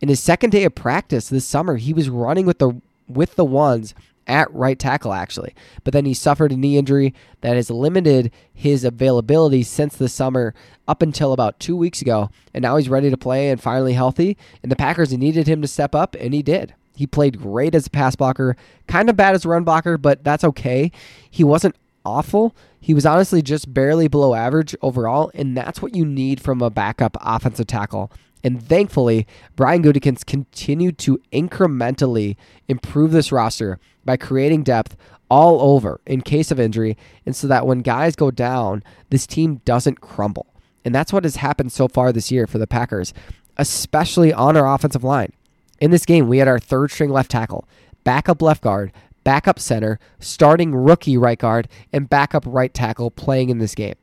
In 0.00 0.08
his 0.08 0.20
second 0.20 0.50
day 0.50 0.64
of 0.64 0.74
practice 0.74 1.28
this 1.28 1.44
summer, 1.44 1.76
he 1.76 1.92
was 1.92 2.08
running 2.08 2.46
with 2.46 2.58
the 2.58 2.80
with 3.08 3.34
the 3.34 3.44
ones 3.44 3.94
at 4.26 4.52
right 4.54 4.78
tackle, 4.78 5.12
actually. 5.12 5.54
But 5.82 5.92
then 5.92 6.04
he 6.04 6.14
suffered 6.14 6.52
a 6.52 6.56
knee 6.56 6.78
injury 6.78 7.12
that 7.40 7.56
has 7.56 7.70
limited 7.70 8.30
his 8.54 8.84
availability 8.84 9.64
since 9.64 9.96
the 9.96 10.08
summer 10.08 10.54
up 10.86 11.02
until 11.02 11.32
about 11.32 11.58
two 11.58 11.76
weeks 11.76 12.00
ago. 12.00 12.30
And 12.54 12.62
now 12.62 12.76
he's 12.76 12.88
ready 12.88 13.10
to 13.10 13.16
play 13.16 13.50
and 13.50 13.60
finally 13.60 13.94
healthy. 13.94 14.36
And 14.62 14.70
the 14.70 14.76
Packers 14.76 15.12
needed 15.12 15.48
him 15.48 15.60
to 15.62 15.68
step 15.68 15.94
up, 15.94 16.14
and 16.18 16.32
he 16.32 16.42
did. 16.42 16.74
He 16.94 17.06
played 17.06 17.40
great 17.40 17.74
as 17.74 17.86
a 17.86 17.90
pass 17.90 18.16
blocker, 18.16 18.56
kind 18.86 19.08
of 19.08 19.16
bad 19.16 19.34
as 19.34 19.44
a 19.44 19.48
run 19.48 19.64
blocker, 19.64 19.96
but 19.96 20.22
that's 20.24 20.44
okay. 20.44 20.92
He 21.30 21.44
wasn't 21.44 21.76
awful. 22.04 22.54
He 22.80 22.94
was 22.94 23.06
honestly 23.06 23.42
just 23.42 23.72
barely 23.72 24.08
below 24.08 24.34
average 24.34 24.74
overall, 24.82 25.30
and 25.34 25.56
that's 25.56 25.80
what 25.80 25.94
you 25.94 26.04
need 26.04 26.40
from 26.40 26.62
a 26.62 26.70
backup 26.70 27.16
offensive 27.20 27.66
tackle 27.66 28.10
and 28.42 28.62
thankfully, 28.62 29.26
Brian 29.56 29.82
Gutekunst 29.82 30.26
continued 30.26 30.98
to 30.98 31.20
incrementally 31.32 32.36
improve 32.68 33.12
this 33.12 33.32
roster 33.32 33.78
by 34.04 34.16
creating 34.16 34.62
depth 34.62 34.96
all 35.28 35.60
over 35.60 36.00
in 36.06 36.22
case 36.22 36.50
of 36.50 36.58
injury, 36.58 36.96
and 37.24 37.36
so 37.36 37.46
that 37.46 37.66
when 37.66 37.80
guys 37.80 38.16
go 38.16 38.30
down, 38.30 38.82
this 39.10 39.26
team 39.26 39.60
doesn't 39.64 40.00
crumble. 40.00 40.46
And 40.84 40.94
that's 40.94 41.12
what 41.12 41.24
has 41.24 41.36
happened 41.36 41.72
so 41.72 41.86
far 41.86 42.12
this 42.12 42.32
year 42.32 42.46
for 42.46 42.58
the 42.58 42.66
Packers, 42.66 43.12
especially 43.56 44.32
on 44.32 44.56
our 44.56 44.72
offensive 44.72 45.04
line. 45.04 45.32
In 45.80 45.90
this 45.90 46.04
game, 46.06 46.28
we 46.28 46.38
had 46.38 46.48
our 46.48 46.58
third 46.58 46.90
string 46.90 47.10
left 47.10 47.30
tackle, 47.30 47.66
backup 48.04 48.42
left 48.42 48.62
guard, 48.62 48.92
backup 49.24 49.58
center, 49.58 49.98
starting 50.18 50.74
rookie 50.74 51.16
right 51.16 51.38
guard, 51.38 51.68
and 51.92 52.08
backup 52.08 52.44
right 52.46 52.72
tackle 52.72 53.10
playing 53.10 53.48
in 53.48 53.58
this 53.58 53.74
game. 53.74 53.94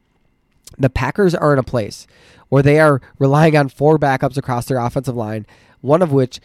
The 0.77 0.89
Packers 0.89 1.33
are 1.33 1.53
in 1.53 1.59
a 1.59 1.63
place 1.63 2.07
where 2.49 2.63
they 2.63 2.79
are 2.79 3.01
relying 3.19 3.55
on 3.55 3.69
four 3.69 3.97
backups 3.97 4.37
across 4.37 4.65
their 4.65 4.77
offensive 4.77 5.15
line, 5.15 5.45
one 5.81 6.01
of 6.01 6.11
which 6.11 6.39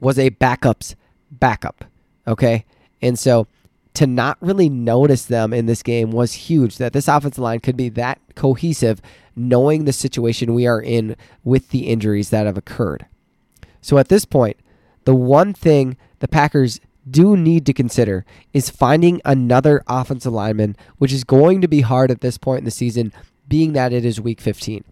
was 0.00 0.18
a 0.18 0.30
backup's 0.30 0.96
backup. 1.30 1.84
Okay. 2.26 2.64
And 3.00 3.18
so 3.18 3.46
to 3.94 4.06
not 4.06 4.38
really 4.40 4.68
notice 4.68 5.24
them 5.26 5.52
in 5.52 5.66
this 5.66 5.82
game 5.82 6.10
was 6.10 6.32
huge 6.32 6.78
that 6.78 6.92
this 6.92 7.08
offensive 7.08 7.42
line 7.42 7.60
could 7.60 7.76
be 7.76 7.88
that 7.90 8.20
cohesive, 8.34 9.00
knowing 9.36 9.84
the 9.84 9.92
situation 9.92 10.54
we 10.54 10.66
are 10.66 10.80
in 10.80 11.16
with 11.44 11.70
the 11.70 11.86
injuries 11.86 12.30
that 12.30 12.46
have 12.46 12.58
occurred. 12.58 13.06
So 13.80 13.98
at 13.98 14.08
this 14.08 14.24
point, 14.24 14.56
the 15.04 15.14
one 15.14 15.52
thing 15.52 15.96
the 16.20 16.28
Packers 16.28 16.80
do 17.08 17.36
need 17.36 17.66
to 17.66 17.72
consider 17.72 18.24
is 18.52 18.70
finding 18.70 19.20
another 19.24 19.82
offensive 19.86 20.32
lineman, 20.32 20.76
which 20.98 21.12
is 21.12 21.24
going 21.24 21.60
to 21.60 21.68
be 21.68 21.82
hard 21.82 22.10
at 22.10 22.20
this 22.20 22.38
point 22.38 22.60
in 22.60 22.64
the 22.64 22.70
season, 22.70 23.12
being 23.46 23.72
that 23.74 23.92
it 23.92 24.04
is 24.04 24.20
week 24.20 24.40
15. 24.40 24.84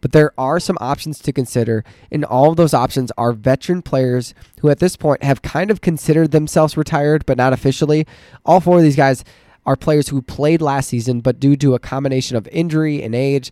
But 0.00 0.12
there 0.12 0.32
are 0.38 0.60
some 0.60 0.78
options 0.80 1.18
to 1.20 1.32
consider, 1.32 1.84
and 2.10 2.24
all 2.24 2.50
of 2.50 2.56
those 2.56 2.72
options 2.72 3.10
are 3.18 3.32
veteran 3.32 3.82
players 3.82 4.32
who 4.60 4.70
at 4.70 4.78
this 4.78 4.96
point 4.96 5.22
have 5.22 5.42
kind 5.42 5.70
of 5.70 5.80
considered 5.80 6.30
themselves 6.30 6.76
retired, 6.76 7.26
but 7.26 7.36
not 7.36 7.52
officially. 7.52 8.06
All 8.44 8.60
four 8.60 8.78
of 8.78 8.82
these 8.82 8.96
guys 8.96 9.24
are 9.66 9.76
players 9.76 10.08
who 10.08 10.22
played 10.22 10.62
last 10.62 10.88
season, 10.88 11.20
but 11.20 11.40
due 11.40 11.56
to 11.56 11.74
a 11.74 11.80
combination 11.80 12.36
of 12.36 12.48
injury 12.48 13.02
and 13.02 13.14
age, 13.14 13.50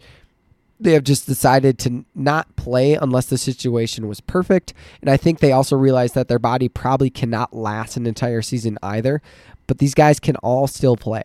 they 0.78 0.92
have 0.92 1.04
just 1.04 1.26
decided 1.26 1.78
to 1.80 2.04
not 2.14 2.54
play 2.56 2.94
unless 2.94 3.26
the 3.26 3.38
situation 3.38 4.08
was 4.08 4.20
perfect. 4.20 4.74
And 5.00 5.08
I 5.08 5.16
think 5.16 5.38
they 5.38 5.52
also 5.52 5.76
realize 5.76 6.12
that 6.12 6.28
their 6.28 6.38
body 6.38 6.68
probably 6.68 7.10
cannot 7.10 7.54
last 7.54 7.96
an 7.96 8.06
entire 8.06 8.42
season 8.42 8.78
either. 8.82 9.22
But 9.66 9.78
these 9.78 9.94
guys 9.94 10.20
can 10.20 10.36
all 10.36 10.66
still 10.66 10.96
play. 10.96 11.24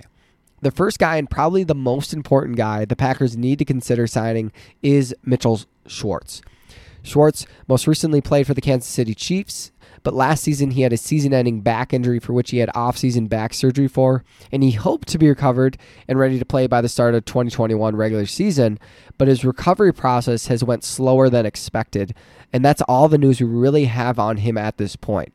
The 0.61 0.71
first 0.71 0.99
guy, 0.99 1.17
and 1.17 1.29
probably 1.29 1.63
the 1.63 1.75
most 1.75 2.13
important 2.13 2.55
guy 2.55 2.85
the 2.85 2.95
Packers 2.95 3.35
need 3.35 3.59
to 3.59 3.65
consider 3.65 4.07
signing, 4.07 4.51
is 4.81 5.15
Mitchell 5.23 5.61
Schwartz. 5.87 6.41
Schwartz 7.03 7.45
most 7.67 7.87
recently 7.87 8.21
played 8.21 8.45
for 8.45 8.53
the 8.53 8.61
Kansas 8.61 8.89
City 8.89 9.15
Chiefs, 9.15 9.71
but 10.03 10.13
last 10.13 10.43
season 10.43 10.71
he 10.71 10.81
had 10.81 10.93
a 10.93 10.97
season 10.97 11.33
ending 11.33 11.61
back 11.61 11.93
injury 11.93 12.19
for 12.19 12.33
which 12.33 12.51
he 12.51 12.57
had 12.57 12.69
off 12.73 12.97
season 12.97 13.27
back 13.27 13.53
surgery 13.53 13.87
for, 13.87 14.23
and 14.51 14.63
he 14.63 14.71
hoped 14.71 15.07
to 15.09 15.17
be 15.17 15.29
recovered 15.29 15.77
and 16.07 16.19
ready 16.19 16.39
to 16.39 16.45
play 16.45 16.67
by 16.67 16.81
the 16.81 16.89
start 16.89 17.15
of 17.15 17.25
2021 17.25 17.95
regular 17.95 18.25
season, 18.25 18.79
but 19.17 19.27
his 19.27 19.45
recovery 19.45 19.93
process 19.93 20.47
has 20.47 20.63
went 20.63 20.83
slower 20.83 21.29
than 21.29 21.45
expected, 21.45 22.13
and 22.53 22.63
that's 22.63 22.81
all 22.83 23.07
the 23.07 23.17
news 23.17 23.39
we 23.41 23.47
really 23.47 23.85
have 23.85 24.19
on 24.19 24.37
him 24.37 24.57
at 24.57 24.77
this 24.77 24.95
point. 24.95 25.33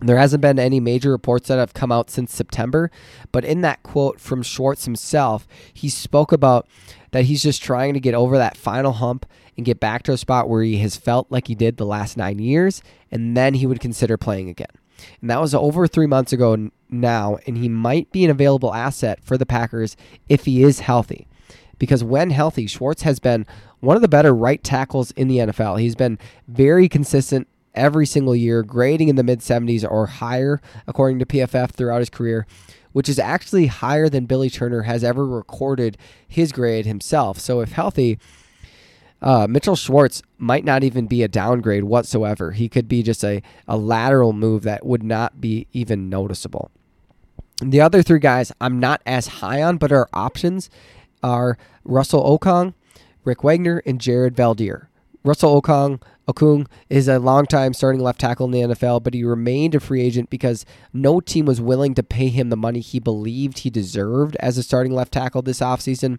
There 0.00 0.18
hasn't 0.18 0.40
been 0.40 0.58
any 0.58 0.80
major 0.80 1.10
reports 1.10 1.48
that 1.48 1.58
have 1.58 1.74
come 1.74 1.92
out 1.92 2.10
since 2.10 2.34
September, 2.34 2.90
but 3.32 3.44
in 3.44 3.60
that 3.60 3.82
quote 3.82 4.18
from 4.18 4.42
Schwartz 4.42 4.86
himself, 4.86 5.46
he 5.74 5.88
spoke 5.88 6.32
about 6.32 6.66
that 7.10 7.24
he's 7.24 7.42
just 7.42 7.62
trying 7.62 7.94
to 7.94 8.00
get 8.00 8.14
over 8.14 8.38
that 8.38 8.56
final 8.56 8.92
hump 8.92 9.26
and 9.56 9.66
get 9.66 9.78
back 9.78 10.02
to 10.04 10.12
a 10.12 10.16
spot 10.16 10.48
where 10.48 10.62
he 10.62 10.78
has 10.78 10.96
felt 10.96 11.30
like 11.30 11.48
he 11.48 11.54
did 11.54 11.76
the 11.76 11.84
last 11.84 12.16
nine 12.16 12.38
years, 12.38 12.82
and 13.10 13.36
then 13.36 13.54
he 13.54 13.66
would 13.66 13.80
consider 13.80 14.16
playing 14.16 14.48
again. 14.48 14.70
And 15.20 15.30
that 15.30 15.40
was 15.40 15.54
over 15.54 15.86
three 15.86 16.06
months 16.06 16.32
ago 16.32 16.70
now, 16.88 17.38
and 17.46 17.58
he 17.58 17.68
might 17.68 18.10
be 18.10 18.24
an 18.24 18.30
available 18.30 18.72
asset 18.72 19.18
for 19.22 19.36
the 19.36 19.46
Packers 19.46 19.96
if 20.28 20.46
he 20.46 20.62
is 20.62 20.80
healthy. 20.80 21.26
Because 21.78 22.04
when 22.04 22.30
healthy, 22.30 22.66
Schwartz 22.66 23.02
has 23.02 23.18
been 23.18 23.46
one 23.80 23.96
of 23.96 24.02
the 24.02 24.08
better 24.08 24.34
right 24.34 24.62
tackles 24.62 25.10
in 25.12 25.28
the 25.28 25.38
NFL. 25.38 25.80
He's 25.80 25.94
been 25.94 26.18
very 26.46 26.88
consistent 26.88 27.48
every 27.74 28.06
single 28.06 28.34
year, 28.34 28.62
grading 28.62 29.08
in 29.08 29.16
the 29.16 29.22
mid 29.22 29.40
70s 29.40 29.88
or 29.88 30.06
higher, 30.06 30.60
according 30.86 31.18
to 31.20 31.26
PFF, 31.26 31.70
throughout 31.70 32.00
his 32.00 32.10
career, 32.10 32.46
which 32.92 33.08
is 33.08 33.18
actually 33.18 33.66
higher 33.66 34.08
than 34.08 34.26
Billy 34.26 34.50
Turner 34.50 34.82
has 34.82 35.04
ever 35.04 35.26
recorded 35.26 35.96
his 36.26 36.52
grade 36.52 36.86
himself. 36.86 37.38
So, 37.38 37.60
if 37.60 37.72
healthy, 37.72 38.18
uh, 39.22 39.46
Mitchell 39.48 39.76
Schwartz 39.76 40.22
might 40.38 40.64
not 40.64 40.82
even 40.82 41.06
be 41.06 41.22
a 41.22 41.28
downgrade 41.28 41.84
whatsoever. 41.84 42.52
He 42.52 42.68
could 42.68 42.88
be 42.88 43.02
just 43.02 43.22
a, 43.22 43.42
a 43.68 43.76
lateral 43.76 44.32
move 44.32 44.62
that 44.62 44.84
would 44.86 45.02
not 45.02 45.40
be 45.40 45.66
even 45.72 46.08
noticeable. 46.08 46.70
The 47.62 47.80
other 47.80 48.02
three 48.02 48.18
guys 48.18 48.52
I'm 48.60 48.80
not 48.80 49.02
as 49.04 49.26
high 49.26 49.62
on, 49.62 49.76
but 49.76 49.92
are 49.92 50.08
options 50.14 50.70
are 51.22 51.58
Russell 51.84 52.38
Okung, 52.38 52.72
Rick 53.24 53.44
Wagner, 53.44 53.82
and 53.84 54.00
Jared 54.00 54.34
Veldheer. 54.34 54.86
Russell 55.22 55.60
Okung, 55.60 56.00
Okung 56.32 56.66
is 56.88 57.08
a 57.08 57.18
longtime 57.18 57.74
starting 57.74 58.00
left 58.00 58.20
tackle 58.20 58.46
in 58.46 58.52
the 58.52 58.74
NFL, 58.74 59.02
but 59.02 59.14
he 59.14 59.24
remained 59.24 59.74
a 59.74 59.80
free 59.80 60.02
agent 60.02 60.30
because 60.30 60.64
no 60.92 61.20
team 61.20 61.46
was 61.46 61.60
willing 61.60 61.94
to 61.94 62.02
pay 62.02 62.28
him 62.28 62.50
the 62.50 62.56
money 62.56 62.80
he 62.80 62.98
believed 62.98 63.60
he 63.60 63.70
deserved 63.70 64.36
as 64.36 64.58
a 64.58 64.62
starting 64.62 64.92
left 64.92 65.12
tackle 65.12 65.42
this 65.42 65.60
offseason. 65.60 66.18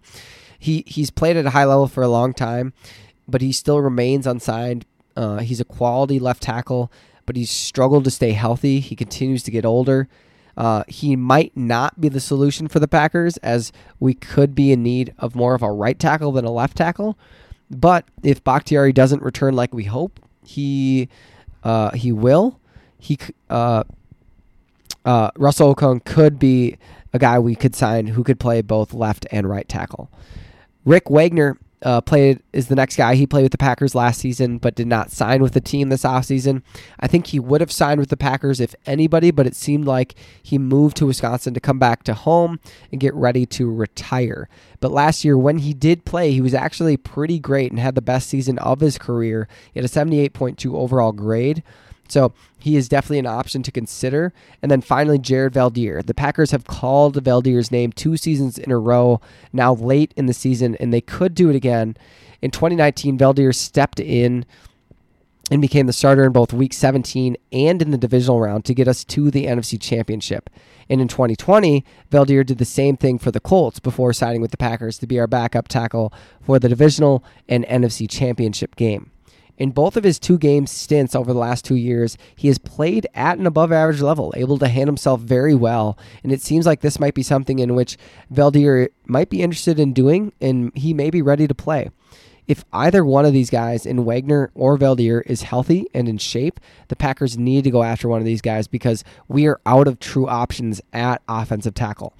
He 0.58 0.84
he's 0.86 1.10
played 1.10 1.36
at 1.36 1.46
a 1.46 1.50
high 1.50 1.64
level 1.64 1.88
for 1.88 2.02
a 2.02 2.08
long 2.08 2.32
time, 2.32 2.72
but 3.26 3.40
he 3.40 3.52
still 3.52 3.80
remains 3.80 4.26
unsigned. 4.26 4.84
Uh, 5.16 5.38
he's 5.38 5.60
a 5.60 5.64
quality 5.64 6.18
left 6.18 6.42
tackle, 6.42 6.90
but 7.26 7.36
he's 7.36 7.50
struggled 7.50 8.04
to 8.04 8.10
stay 8.10 8.32
healthy. 8.32 8.80
He 8.80 8.96
continues 8.96 9.42
to 9.44 9.50
get 9.50 9.64
older. 9.64 10.08
Uh, 10.56 10.84
he 10.86 11.16
might 11.16 11.56
not 11.56 12.00
be 12.00 12.08
the 12.08 12.20
solution 12.20 12.68
for 12.68 12.78
the 12.78 12.88
Packers, 12.88 13.38
as 13.38 13.72
we 13.98 14.14
could 14.14 14.54
be 14.54 14.70
in 14.70 14.82
need 14.82 15.14
of 15.18 15.34
more 15.34 15.54
of 15.54 15.62
a 15.62 15.72
right 15.72 15.98
tackle 15.98 16.32
than 16.32 16.44
a 16.44 16.50
left 16.50 16.76
tackle. 16.76 17.18
But 17.72 18.04
if 18.22 18.44
Bakhtiari 18.44 18.92
doesn't 18.92 19.22
return 19.22 19.56
like 19.56 19.72
we 19.72 19.84
hope, 19.84 20.20
he 20.44 21.08
uh, 21.64 21.92
he 21.92 22.12
will. 22.12 22.60
He 22.98 23.18
uh, 23.48 23.84
uh, 25.04 25.30
Russell 25.36 25.74
Okung 25.74 26.04
could 26.04 26.38
be 26.38 26.76
a 27.12 27.18
guy 27.18 27.38
we 27.38 27.54
could 27.54 27.74
sign 27.74 28.08
who 28.08 28.22
could 28.22 28.38
play 28.38 28.62
both 28.62 28.92
left 28.94 29.26
and 29.32 29.48
right 29.48 29.68
tackle. 29.68 30.10
Rick 30.84 31.10
Wagner 31.10 31.58
uh, 31.82 32.00
played 32.00 32.40
is 32.52 32.68
the 32.68 32.74
next 32.74 32.96
guy. 32.96 33.14
He 33.14 33.26
played 33.26 33.42
with 33.42 33.52
the 33.52 33.58
Packers 33.58 33.94
last 33.94 34.20
season, 34.20 34.58
but 34.58 34.74
did 34.74 34.86
not 34.86 35.10
sign 35.10 35.42
with 35.42 35.52
the 35.52 35.60
team 35.60 35.88
this 35.88 36.04
offseason. 36.04 36.62
I 37.00 37.06
think 37.06 37.28
he 37.28 37.40
would 37.40 37.60
have 37.60 37.72
signed 37.72 38.00
with 38.00 38.08
the 38.08 38.16
Packers 38.16 38.60
if 38.60 38.74
anybody, 38.86 39.30
but 39.30 39.46
it 39.46 39.56
seemed 39.56 39.84
like 39.84 40.14
he 40.42 40.58
moved 40.58 40.96
to 40.98 41.06
Wisconsin 41.06 41.54
to 41.54 41.60
come 41.60 41.78
back 41.78 42.02
to 42.04 42.14
home 42.14 42.60
and 42.90 43.00
get 43.00 43.14
ready 43.14 43.46
to 43.46 43.70
retire. 43.70 44.48
But 44.80 44.92
last 44.92 45.24
year, 45.24 45.36
when 45.36 45.58
he 45.58 45.74
did 45.74 46.04
play, 46.04 46.32
he 46.32 46.40
was 46.40 46.54
actually 46.54 46.96
pretty 46.96 47.38
great 47.38 47.70
and 47.70 47.80
had 47.80 47.94
the 47.94 48.02
best 48.02 48.28
season 48.28 48.58
of 48.58 48.80
his 48.80 48.98
career. 48.98 49.48
He 49.72 49.80
had 49.80 49.84
a 49.84 49.92
78.2 49.92 50.74
overall 50.74 51.12
grade. 51.12 51.62
So 52.12 52.34
he 52.58 52.76
is 52.76 52.90
definitely 52.90 53.20
an 53.20 53.26
option 53.26 53.62
to 53.62 53.72
consider. 53.72 54.34
And 54.60 54.70
then 54.70 54.82
finally, 54.82 55.18
Jared 55.18 55.54
Veldheer. 55.54 56.04
The 56.04 56.12
Packers 56.12 56.50
have 56.50 56.64
called 56.64 57.24
Veldheer's 57.24 57.70
name 57.70 57.90
two 57.90 58.18
seasons 58.18 58.58
in 58.58 58.70
a 58.70 58.76
row, 58.76 59.22
now 59.50 59.74
late 59.74 60.12
in 60.14 60.26
the 60.26 60.34
season, 60.34 60.74
and 60.76 60.92
they 60.92 61.00
could 61.00 61.34
do 61.34 61.48
it 61.48 61.56
again. 61.56 61.96
In 62.42 62.50
2019, 62.50 63.16
Veldheer 63.16 63.54
stepped 63.54 63.98
in 63.98 64.44
and 65.50 65.62
became 65.62 65.86
the 65.86 65.92
starter 65.94 66.24
in 66.24 66.32
both 66.32 66.52
Week 66.52 66.74
17 66.74 67.34
and 67.50 67.80
in 67.80 67.92
the 67.92 67.98
divisional 67.98 68.40
round 68.40 68.66
to 68.66 68.74
get 68.74 68.88
us 68.88 69.04
to 69.04 69.30
the 69.30 69.46
NFC 69.46 69.80
Championship. 69.80 70.50
And 70.90 71.00
in 71.00 71.08
2020, 71.08 71.82
Veldheer 72.10 72.44
did 72.44 72.58
the 72.58 72.66
same 72.66 72.98
thing 72.98 73.18
for 73.18 73.30
the 73.30 73.40
Colts 73.40 73.80
before 73.80 74.12
signing 74.12 74.42
with 74.42 74.50
the 74.50 74.58
Packers 74.58 74.98
to 74.98 75.06
be 75.06 75.18
our 75.18 75.26
backup 75.26 75.66
tackle 75.66 76.12
for 76.42 76.58
the 76.58 76.68
divisional 76.68 77.24
and 77.48 77.64
NFC 77.64 78.08
Championship 78.08 78.76
game. 78.76 79.11
In 79.62 79.70
both 79.70 79.96
of 79.96 80.02
his 80.02 80.18
two 80.18 80.38
game 80.38 80.66
stints 80.66 81.14
over 81.14 81.32
the 81.32 81.38
last 81.38 81.64
two 81.64 81.76
years, 81.76 82.18
he 82.34 82.48
has 82.48 82.58
played 82.58 83.06
at 83.14 83.38
an 83.38 83.46
above 83.46 83.70
average 83.70 84.00
level, 84.00 84.34
able 84.36 84.58
to 84.58 84.66
hand 84.66 84.88
himself 84.88 85.20
very 85.20 85.54
well. 85.54 85.96
And 86.24 86.32
it 86.32 86.42
seems 86.42 86.66
like 86.66 86.80
this 86.80 86.98
might 86.98 87.14
be 87.14 87.22
something 87.22 87.60
in 87.60 87.76
which 87.76 87.96
Veldheer 88.34 88.88
might 89.06 89.30
be 89.30 89.40
interested 89.40 89.78
in 89.78 89.92
doing, 89.92 90.32
and 90.40 90.76
he 90.76 90.92
may 90.92 91.10
be 91.10 91.22
ready 91.22 91.46
to 91.46 91.54
play. 91.54 91.90
If 92.48 92.64
either 92.72 93.04
one 93.04 93.24
of 93.24 93.32
these 93.32 93.50
guys 93.50 93.86
in 93.86 94.04
Wagner 94.04 94.50
or 94.56 94.76
Veldheer 94.76 95.22
is 95.26 95.42
healthy 95.42 95.86
and 95.94 96.08
in 96.08 96.18
shape, 96.18 96.58
the 96.88 96.96
Packers 96.96 97.38
need 97.38 97.62
to 97.62 97.70
go 97.70 97.84
after 97.84 98.08
one 98.08 98.18
of 98.18 98.26
these 98.26 98.42
guys 98.42 98.66
because 98.66 99.04
we 99.28 99.46
are 99.46 99.60
out 99.64 99.86
of 99.86 100.00
true 100.00 100.26
options 100.26 100.80
at 100.92 101.22
offensive 101.28 101.74
tackle. 101.74 102.14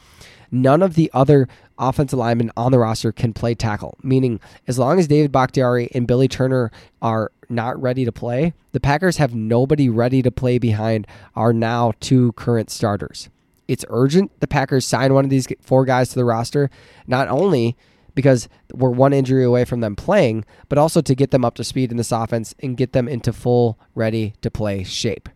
None 0.55 0.83
of 0.83 0.95
the 0.95 1.11
other 1.15 1.49
offensive 1.79 2.19
linemen 2.19 2.53
on 2.59 2.73
the 2.73 2.79
roster 2.79 3.11
can 3.11 3.33
play 3.33 3.55
tackle, 3.55 3.97
meaning 4.03 4.39
as 4.69 4.79
long 4.79 4.99
as 4.99 5.09
David 5.09 5.33
Bakhtiari 5.33 5.89
and 5.95 6.07
Billy 6.07 6.29
Turner 6.29 6.71
are 7.01 7.33
not 7.49 7.81
ready 7.81 8.05
to 8.05 8.13
play, 8.13 8.53
the 8.73 8.81
Packers 8.81 9.17
have 9.17 9.35
nobody 9.35 9.89
ready 9.89 10.21
to 10.23 10.31
play 10.31 10.59
behind 10.59 11.07
our 11.35 11.55
now 11.55 11.93
two 12.01 12.33
current 12.33 12.71
starters. 12.71 13.31
It's 13.67 13.85
urgent 13.89 14.39
the 14.41 14.47
Packers 14.47 14.87
sign 14.87 15.15
one 15.15 15.25
of 15.25 15.31
these 15.31 15.49
four 15.61 15.87
guys 15.87 16.11
to 16.11 16.17
the 16.17 16.25
roster, 16.25 16.71
not 17.07 17.29
only 17.29 17.75
because 18.15 18.49
we're 18.75 18.91
one 18.91 19.15
injury 19.15 19.45
away 19.45 19.65
from 19.65 19.81
them 19.81 19.97
playing, 19.97 20.45
but 20.69 20.77
also 20.77 21.01
to 21.01 21.15
get 21.15 21.31
them 21.31 21.47
up 21.47 21.55
to 21.55 21.65
speed 21.65 21.91
in 21.91 21.97
this 21.97 22.13
offense 22.13 22.55
and 22.61 22.77
get 22.77 22.93
them 22.93 23.09
into 23.09 23.33
full 23.33 23.79
ready 23.95 24.35
to 24.43 24.51
play 24.51 24.85
shape. 24.85 25.31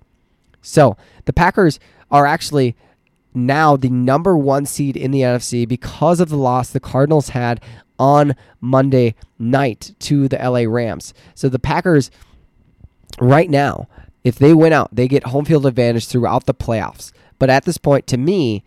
So 0.61 0.97
the 1.25 1.33
Packers 1.33 1.81
are 2.11 2.27
actually 2.27 2.77
now 3.37 3.77
the 3.77 3.91
number 3.91 4.37
one 4.37 4.67
seed 4.67 4.97
in 4.97 5.11
the 5.11 5.21
NFC 5.21 5.69
because 5.69 6.21
of 6.21 6.29
the 6.29 6.37
loss 6.37 6.71
the 6.71 6.81
Cardinals 6.81 7.31
had 7.31 7.61
on 7.99 8.35
Monday 8.61 9.15
night 9.39 9.95
to 10.01 10.29
the 10.29 10.37
LA 10.37 10.63
Rams. 10.71 11.15
So 11.35 11.49
the 11.49 11.59
Packers, 11.59 12.11
right 13.21 13.49
now, 13.49 13.89
if 14.25 14.39
they 14.39 14.53
win 14.55 14.73
out, 14.73 14.95
they 14.95 15.09
get 15.09 15.25
home 15.29 15.45
field 15.45 15.67
advantage 15.67 16.09
throughout 16.09 16.47
the 16.47 16.55
playoffs. 16.55 17.13
But 17.39 17.51
at 17.51 17.65
this 17.65 17.79
point, 17.79 18.07
to 18.09 18.17
me, 18.17 18.65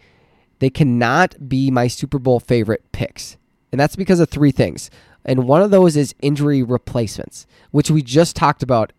they 0.60 0.70
cannot 0.70 1.50
be 1.50 1.72
my 1.72 1.88
Super 1.88 2.20
Bowl 2.20 2.40
favorite 2.40 2.92
picks. 2.92 3.38
And 3.72 3.80
that's 3.80 3.96
because 3.96 4.20
of 4.20 4.30
three 4.30 4.52
things. 4.52 4.90
And 5.26 5.48
one 5.48 5.62
of 5.62 5.72
those 5.72 5.98
is 5.98 6.16
injury 6.22 6.64
replacements, 6.64 7.46
which 7.72 7.92
we 7.92 8.02
just 8.02 8.36
talked 8.36 8.64
about 8.64 8.94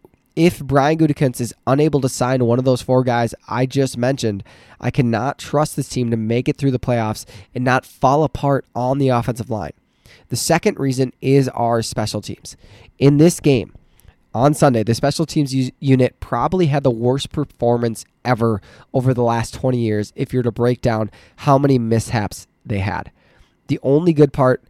if 0.47 0.59
Brian 0.61 0.97
Gutekunst 0.97 1.38
is 1.38 1.54
unable 1.66 2.00
to 2.00 2.09
sign 2.09 2.47
one 2.47 2.59
of 2.59 2.64
those 2.64 2.80
four 2.80 3.04
guys 3.04 3.35
I 3.47 3.66
just 3.66 3.99
mentioned, 3.99 4.42
I 4.80 4.90
cannot 4.90 5.37
trust 5.37 5.76
this 5.76 5.90
team 5.90 6.11
to 6.11 6.16
make 6.16 6.49
it 6.49 6.56
through 6.56 6.70
the 6.70 6.78
playoffs 6.78 7.26
and 7.54 7.62
not 7.62 7.85
fall 7.85 8.25
apart 8.25 8.64
on 8.75 8.97
the 8.97 9.11
offensive 9.11 9.50
line. 9.50 9.75
The 10.30 10.37
second 10.37 10.80
reason 10.80 11.12
is 11.20 11.50
our 11.50 11.82
special 11.82 12.23
teams. 12.23 12.56
In 12.99 13.18
this 13.18 13.38
game 13.38 13.75
on 14.32 14.54
Sunday, 14.54 14.82
the 14.82 14.94
special 14.94 15.26
teams 15.26 15.54
unit 15.78 16.18
probably 16.20 16.66
had 16.68 16.85
the 16.85 16.90
worst 16.90 17.32
performance 17.32 18.06
ever 18.25 18.62
over 18.94 19.12
the 19.12 19.23
last 19.23 19.52
20 19.52 19.76
years 19.76 20.11
if 20.16 20.32
you're 20.32 20.42
to 20.42 20.50
break 20.50 20.80
down 20.80 21.11
how 21.37 21.59
many 21.59 21.78
mishaps 21.78 22.47
they 22.64 22.78
had. 22.78 23.12
The 23.66 23.78
only 23.82 24.14
good 24.14 24.32
part 24.32 24.64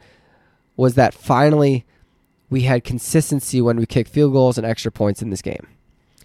was 0.77 0.97
that 0.97 1.15
finally 1.15 1.85
we 2.51 2.63
had 2.63 2.85
consistency 2.85 3.61
when 3.61 3.77
we 3.77 3.87
kicked 3.87 4.11
field 4.11 4.33
goals 4.33 4.59
and 4.59 4.67
extra 4.67 4.91
points 4.91 5.23
in 5.23 5.31
this 5.31 5.43
game. 5.43 5.67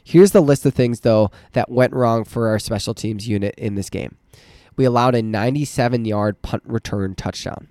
Here's 0.03 0.32
the 0.32 0.41
list 0.41 0.65
of 0.65 0.74
things, 0.74 1.01
though, 1.01 1.32
that 1.53 1.72
went 1.72 1.94
wrong 1.94 2.25
for 2.25 2.48
our 2.48 2.60
special 2.60 2.94
teams 2.94 3.27
unit 3.27 3.55
in 3.58 3.75
this 3.75 3.89
game. 3.89 4.17
We 4.75 4.86
allowed 4.86 5.15
a 5.15 5.22
97 5.22 6.05
yard 6.05 6.41
punt 6.41 6.63
return 6.65 7.15
touchdown. 7.15 7.70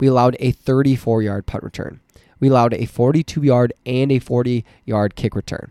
We 0.00 0.06
allowed 0.06 0.36
a 0.40 0.52
34 0.52 1.22
yard 1.22 1.46
punt 1.46 1.64
return. 1.64 2.00
We 2.40 2.48
allowed 2.48 2.74
a 2.74 2.86
42 2.86 3.42
yard 3.42 3.72
and 3.84 4.10
a 4.10 4.18
40 4.18 4.64
yard 4.84 5.16
kick 5.16 5.34
return. 5.34 5.70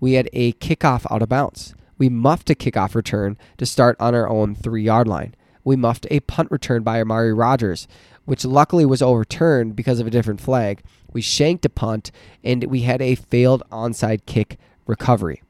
We 0.00 0.14
had 0.14 0.28
a 0.32 0.52
kickoff 0.54 1.06
out 1.10 1.22
of 1.22 1.28
bounds. 1.28 1.74
We 1.98 2.08
muffed 2.08 2.50
a 2.50 2.54
kickoff 2.54 2.94
return 2.94 3.38
to 3.56 3.66
start 3.66 3.96
on 3.98 4.14
our 4.14 4.28
own 4.28 4.54
three 4.54 4.82
yard 4.82 5.08
line. 5.08 5.34
We 5.64 5.74
muffed 5.74 6.06
a 6.10 6.20
punt 6.20 6.50
return 6.50 6.82
by 6.82 7.00
Amari 7.00 7.32
Rogers, 7.32 7.88
which 8.26 8.44
luckily 8.44 8.84
was 8.84 9.00
overturned 9.00 9.74
because 9.74 9.98
of 9.98 10.06
a 10.06 10.10
different 10.10 10.40
flag. 10.40 10.82
We 11.12 11.22
shanked 11.22 11.64
a 11.64 11.70
punt, 11.70 12.10
and 12.44 12.64
we 12.64 12.82
had 12.82 13.00
a 13.00 13.14
failed 13.14 13.62
onside 13.72 14.26
kick 14.26 14.58
recovery. 14.86 15.42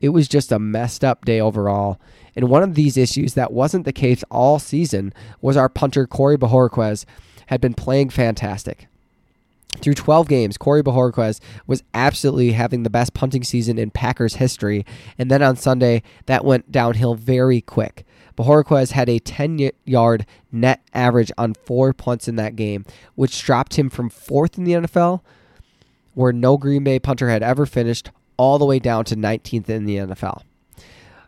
It 0.00 0.10
was 0.10 0.28
just 0.28 0.52
a 0.52 0.58
messed 0.58 1.04
up 1.04 1.24
day 1.24 1.40
overall. 1.40 2.00
And 2.36 2.48
one 2.48 2.62
of 2.62 2.74
these 2.74 2.96
issues 2.96 3.34
that 3.34 3.52
wasn't 3.52 3.84
the 3.84 3.92
case 3.92 4.22
all 4.30 4.58
season 4.58 5.12
was 5.40 5.56
our 5.56 5.68
punter, 5.68 6.06
Corey 6.06 6.38
Bojorquez, 6.38 7.04
had 7.46 7.60
been 7.60 7.74
playing 7.74 8.10
fantastic. 8.10 8.86
Through 9.78 9.94
12 9.94 10.28
games, 10.28 10.58
Corey 10.58 10.82
Bojorquez 10.82 11.40
was 11.66 11.82
absolutely 11.94 12.52
having 12.52 12.82
the 12.82 12.90
best 12.90 13.14
punting 13.14 13.44
season 13.44 13.78
in 13.78 13.90
Packers 13.90 14.36
history. 14.36 14.84
And 15.18 15.30
then 15.30 15.42
on 15.42 15.56
Sunday, 15.56 16.02
that 16.26 16.44
went 16.44 16.72
downhill 16.72 17.14
very 17.14 17.60
quick. 17.60 18.04
Bojorquez 18.36 18.92
had 18.92 19.08
a 19.08 19.18
10 19.18 19.70
yard 19.84 20.26
net 20.52 20.82
average 20.94 21.32
on 21.38 21.54
four 21.54 21.92
punts 21.92 22.28
in 22.28 22.36
that 22.36 22.56
game, 22.56 22.84
which 23.14 23.42
dropped 23.42 23.74
him 23.74 23.90
from 23.90 24.10
fourth 24.10 24.58
in 24.58 24.64
the 24.64 24.72
NFL, 24.72 25.20
where 26.14 26.32
no 26.32 26.56
Green 26.56 26.84
Bay 26.84 26.98
punter 26.98 27.28
had 27.28 27.42
ever 27.42 27.66
finished, 27.66 28.10
all 28.36 28.58
the 28.58 28.64
way 28.64 28.78
down 28.78 29.04
to 29.04 29.16
19th 29.16 29.68
in 29.68 29.84
the 29.84 29.96
NFL. 29.96 30.42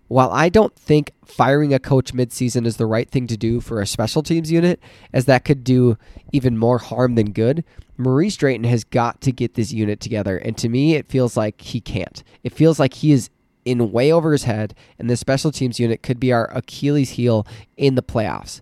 While 0.08 0.30
I 0.30 0.50
don't 0.50 0.76
think 0.76 1.12
firing 1.24 1.72
a 1.72 1.78
coach 1.78 2.12
midseason 2.12 2.66
is 2.66 2.76
the 2.76 2.84
right 2.84 3.08
thing 3.08 3.26
to 3.28 3.36
do 3.36 3.60
for 3.60 3.80
a 3.80 3.86
special 3.86 4.22
teams 4.22 4.52
unit, 4.52 4.78
as 5.12 5.24
that 5.24 5.44
could 5.44 5.64
do 5.64 5.96
even 6.32 6.58
more 6.58 6.78
harm 6.78 7.14
than 7.14 7.32
good, 7.32 7.64
Maurice 7.96 8.36
Drayton 8.36 8.64
has 8.64 8.84
got 8.84 9.20
to 9.22 9.32
get 9.32 9.54
this 9.54 9.72
unit 9.72 10.00
together. 10.00 10.36
And 10.36 10.56
to 10.58 10.68
me, 10.68 10.96
it 10.96 11.08
feels 11.08 11.36
like 11.36 11.60
he 11.60 11.80
can't. 11.80 12.22
It 12.42 12.52
feels 12.52 12.78
like 12.78 12.94
he 12.94 13.12
is 13.12 13.30
in 13.64 13.92
way 13.92 14.12
over 14.12 14.32
his 14.32 14.44
head, 14.44 14.74
and 14.98 15.08
the 15.08 15.16
special 15.16 15.52
teams 15.52 15.80
unit 15.80 16.02
could 16.02 16.20
be 16.20 16.32
our 16.32 16.50
Achilles 16.56 17.10
heel 17.10 17.46
in 17.76 17.94
the 17.94 18.02
playoffs. 18.02 18.60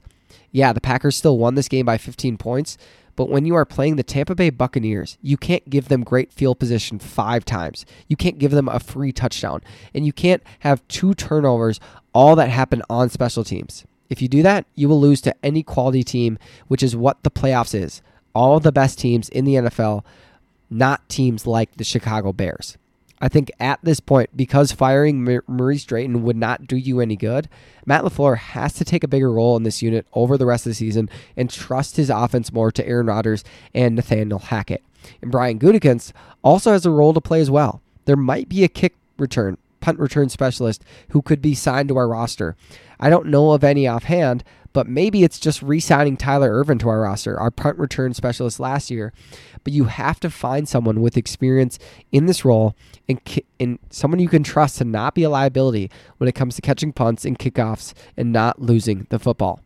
Yeah, 0.53 0.73
the 0.73 0.81
Packers 0.81 1.17
still 1.17 1.39
won 1.39 1.55
this 1.55 1.69
game 1.69 1.87
by 1.87 1.97
15 1.97 2.37
points, 2.37 2.77
but 3.17 3.29
when 3.29 3.45
you 3.45 3.55
are 3.55 3.65
playing 3.65 3.97
the 3.97 4.03
Tampa 4.03 4.35
Bay 4.35 4.51
Buccaneers, 4.51 5.19
you 5.21 5.37
can't 5.37 5.69
give 5.69 5.89
them 5.89 6.05
great 6.05 6.33
field 6.33 6.59
position 6.59 6.99
five 6.99 7.45
times. 7.45 7.85
You 8.09 8.17
can't 8.17 8.39
give 8.39 8.51
them 8.51 8.69
a 8.69 8.81
free 8.81 9.13
touchdown, 9.13 9.61
and 9.95 10.07
you 10.07 10.13
can't 10.13 10.43
have 10.61 10.87
two 10.89 11.15
turnovers, 11.15 11.81
all 12.13 12.35
that 12.37 12.49
happen 12.49 12.83
on 12.89 13.11
special 13.11 13.45
teams. 13.45 13.85
If 14.09 14.21
you 14.21 14.29
do 14.29 14.43
that, 14.43 14.67
you 14.75 14.89
will 14.89 15.01
lose 15.01 15.21
to 15.23 15.35
any 15.45 15.63
quality 15.63 16.03
team, 16.03 16.39
which 16.67 16.83
is 16.83 16.97
what 16.97 17.23
the 17.23 17.31
playoffs 17.31 17.75
is. 17.75 18.03
All 18.35 18.59
the 18.59 18.73
best 18.73 18.99
teams 18.99 19.29
in 19.29 19.45
the 19.45 19.55
NFL, 19.55 20.05
not 20.69 21.09
teams 21.09 21.47
like 21.47 21.77
the 21.77 21.85
Chicago 21.85 22.33
Bears. 22.33 22.77
I 23.20 23.28
think 23.28 23.50
at 23.61 23.78
this 23.83 24.00
point, 24.00 24.35
because 24.35 24.72
firing 24.72 25.42
Maurice 25.46 25.85
Drayton 25.85 26.22
would 26.22 26.37
not 26.37 26.66
do 26.66 26.76
you 26.76 27.00
any 27.00 27.16
good, 27.16 27.48
Matt 27.85 28.02
LaFleur 28.02 28.38
has 28.38 28.72
to 28.74 28.85
take 28.85 29.04
a 29.04 29.09
bigger 29.09 29.30
role 29.30 29.56
in 29.56 29.62
this 29.62 29.83
unit 29.83 30.06
over 30.14 30.38
the 30.38 30.46
rest 30.46 30.66
of 30.66 30.70
the 30.70 30.74
season 30.74 31.11
and 31.37 31.50
trust 31.50 31.96
his 31.96 32.09
offense 32.09 32.52
more 32.52 32.72
to 32.72 32.87
Aaron 32.87 33.06
Rodgers 33.06 33.44
and 33.74 33.94
Nathaniel 33.94 34.38
Hackett. 34.38 34.83
And 35.20 35.30
Brian 35.30 35.59
Gutekunst 35.59 36.12
also 36.42 36.72
has 36.72 36.87
a 36.87 36.90
role 36.90 37.12
to 37.12 37.20
play 37.20 37.40
as 37.40 37.50
well. 37.50 37.83
There 38.06 38.16
might 38.16 38.48
be 38.48 38.64
a 38.64 38.68
kick 38.68 38.96
return, 39.18 39.59
punt 39.80 39.98
return 39.98 40.28
specialist 40.30 40.83
who 41.11 41.20
could 41.20 41.42
be 41.42 41.54
signed 41.54 41.88
to 41.90 41.96
our 41.96 42.09
roster. 42.09 42.56
I 42.98 43.11
don't 43.11 43.26
know 43.26 43.52
of 43.52 43.64
any 43.64 43.87
offhand, 43.87 44.44
but 44.72 44.87
maybe 44.87 45.24
it's 45.24 45.40
just 45.40 45.62
re 45.62 45.80
signing 45.80 46.16
Tyler 46.16 46.52
Ervin 46.52 46.78
to 46.78 46.88
our 46.88 47.00
roster, 47.00 47.38
our 47.38 47.50
punt 47.50 47.78
return 47.78 48.14
specialist 48.14 48.61
last 48.61 48.90
year. 48.90 49.12
But 49.64 49.72
you 49.72 49.85
have 49.85 50.20
to 50.20 50.30
find 50.30 50.68
someone 50.68 51.00
with 51.00 51.16
experience 51.16 51.78
in 52.12 52.26
this 52.26 52.44
role 52.44 52.74
and, 53.09 53.20
and 53.59 53.78
someone 53.90 54.20
you 54.20 54.28
can 54.28 54.42
trust 54.42 54.78
to 54.78 54.85
not 54.85 55.14
be 55.14 55.22
a 55.22 55.30
liability 55.30 55.90
when 56.18 56.28
it 56.28 56.35
comes 56.35 56.54
to 56.56 56.62
catching 56.62 56.92
punts 56.92 57.24
and 57.24 57.38
kickoffs 57.38 57.92
and 58.16 58.33
not 58.33 58.62
losing 58.62 59.06
the 59.11 59.18
football. 59.18 59.61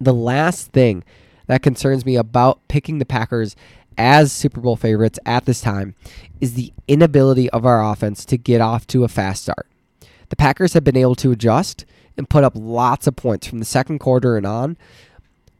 The 0.00 0.14
last 0.14 0.72
thing 0.72 1.04
that 1.46 1.62
concerns 1.62 2.06
me 2.06 2.16
about 2.16 2.66
picking 2.68 2.98
the 2.98 3.04
Packers 3.04 3.56
as 3.96 4.32
Super 4.32 4.60
Bowl 4.60 4.76
favorites 4.76 5.18
at 5.26 5.44
this 5.44 5.60
time 5.60 5.94
is 6.40 6.54
the 6.54 6.72
inability 6.88 7.48
of 7.50 7.64
our 7.66 7.84
offense 7.84 8.24
to 8.26 8.36
get 8.36 8.60
off 8.60 8.86
to 8.88 9.04
a 9.04 9.08
fast 9.08 9.42
start. 9.42 9.66
The 10.30 10.36
Packers 10.36 10.72
have 10.72 10.84
been 10.84 10.96
able 10.96 11.14
to 11.16 11.32
adjust 11.32 11.84
and 12.16 12.28
put 12.28 12.44
up 12.44 12.52
lots 12.54 13.06
of 13.06 13.16
points 13.16 13.46
from 13.46 13.58
the 13.58 13.64
second 13.64 13.98
quarter 13.98 14.36
and 14.36 14.46
on. 14.46 14.76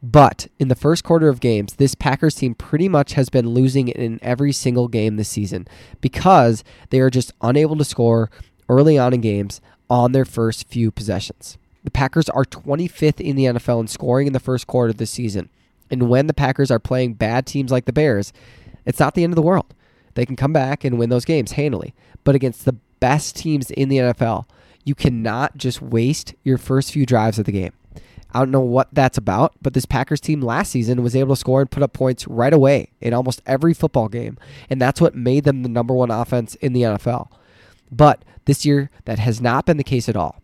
But 0.01 0.47
in 0.59 0.67
the 0.67 0.75
first 0.75 1.03
quarter 1.03 1.29
of 1.29 1.39
games, 1.39 1.75
this 1.75 1.95
Packers 1.95 2.35
team 2.35 2.53
pretty 2.53 2.87
much 2.87 3.13
has 3.13 3.29
been 3.29 3.49
losing 3.49 3.87
in 3.87 4.19
every 4.21 4.51
single 4.51 4.87
game 4.87 5.15
this 5.15 5.29
season 5.29 5.67
because 5.99 6.63
they 6.91 6.99
are 6.99 7.09
just 7.09 7.33
unable 7.41 7.75
to 7.77 7.83
score 7.83 8.29
early 8.69 8.97
on 8.97 9.13
in 9.13 9.21
games 9.21 9.61
on 9.89 10.11
their 10.11 10.25
first 10.25 10.67
few 10.67 10.91
possessions. 10.91 11.57
The 11.83 11.91
Packers 11.91 12.29
are 12.29 12.45
25th 12.45 13.19
in 13.19 13.35
the 13.35 13.45
NFL 13.45 13.81
in 13.81 13.87
scoring 13.87 14.27
in 14.27 14.33
the 14.33 14.39
first 14.39 14.67
quarter 14.67 14.91
of 14.91 14.97
this 14.97 15.11
season. 15.11 15.49
And 15.89 16.09
when 16.09 16.27
the 16.27 16.33
Packers 16.33 16.71
are 16.71 16.79
playing 16.79 17.13
bad 17.13 17.45
teams 17.45 17.71
like 17.71 17.85
the 17.85 17.93
Bears, 17.93 18.33
it's 18.85 18.99
not 18.99 19.13
the 19.13 19.23
end 19.23 19.33
of 19.33 19.35
the 19.35 19.41
world. 19.41 19.73
They 20.15 20.25
can 20.25 20.35
come 20.35 20.53
back 20.53 20.83
and 20.83 20.97
win 20.97 21.09
those 21.09 21.25
games 21.25 21.53
handily. 21.53 21.93
But 22.23 22.35
against 22.35 22.65
the 22.65 22.73
best 22.99 23.35
teams 23.35 23.69
in 23.71 23.89
the 23.89 23.97
NFL, 23.97 24.45
you 24.85 24.95
cannot 24.95 25.57
just 25.57 25.81
waste 25.81 26.33
your 26.43 26.57
first 26.57 26.93
few 26.93 27.05
drives 27.05 27.37
of 27.37 27.45
the 27.45 27.51
game. 27.51 27.73
I 28.33 28.39
don't 28.39 28.51
know 28.51 28.59
what 28.59 28.89
that's 28.93 29.17
about, 29.17 29.53
but 29.61 29.73
this 29.73 29.85
Packers 29.85 30.19
team 30.19 30.41
last 30.41 30.71
season 30.71 31.01
was 31.01 31.15
able 31.15 31.35
to 31.35 31.39
score 31.39 31.61
and 31.61 31.71
put 31.71 31.83
up 31.83 31.93
points 31.93 32.27
right 32.27 32.53
away 32.53 32.89
in 32.99 33.13
almost 33.13 33.41
every 33.45 33.73
football 33.73 34.09
game, 34.09 34.37
and 34.69 34.81
that's 34.81 34.99
what 34.99 35.15
made 35.15 35.45
them 35.45 35.63
the 35.63 35.69
number 35.69 35.93
one 35.93 36.11
offense 36.11 36.55
in 36.55 36.73
the 36.73 36.81
NFL. 36.81 37.29
But 37.91 38.23
this 38.43 38.65
year, 38.65 38.89
that 39.05 39.19
has 39.19 39.39
not 39.41 39.65
been 39.65 39.77
the 39.77 39.83
case 39.83 40.09
at 40.09 40.17
all. 40.17 40.41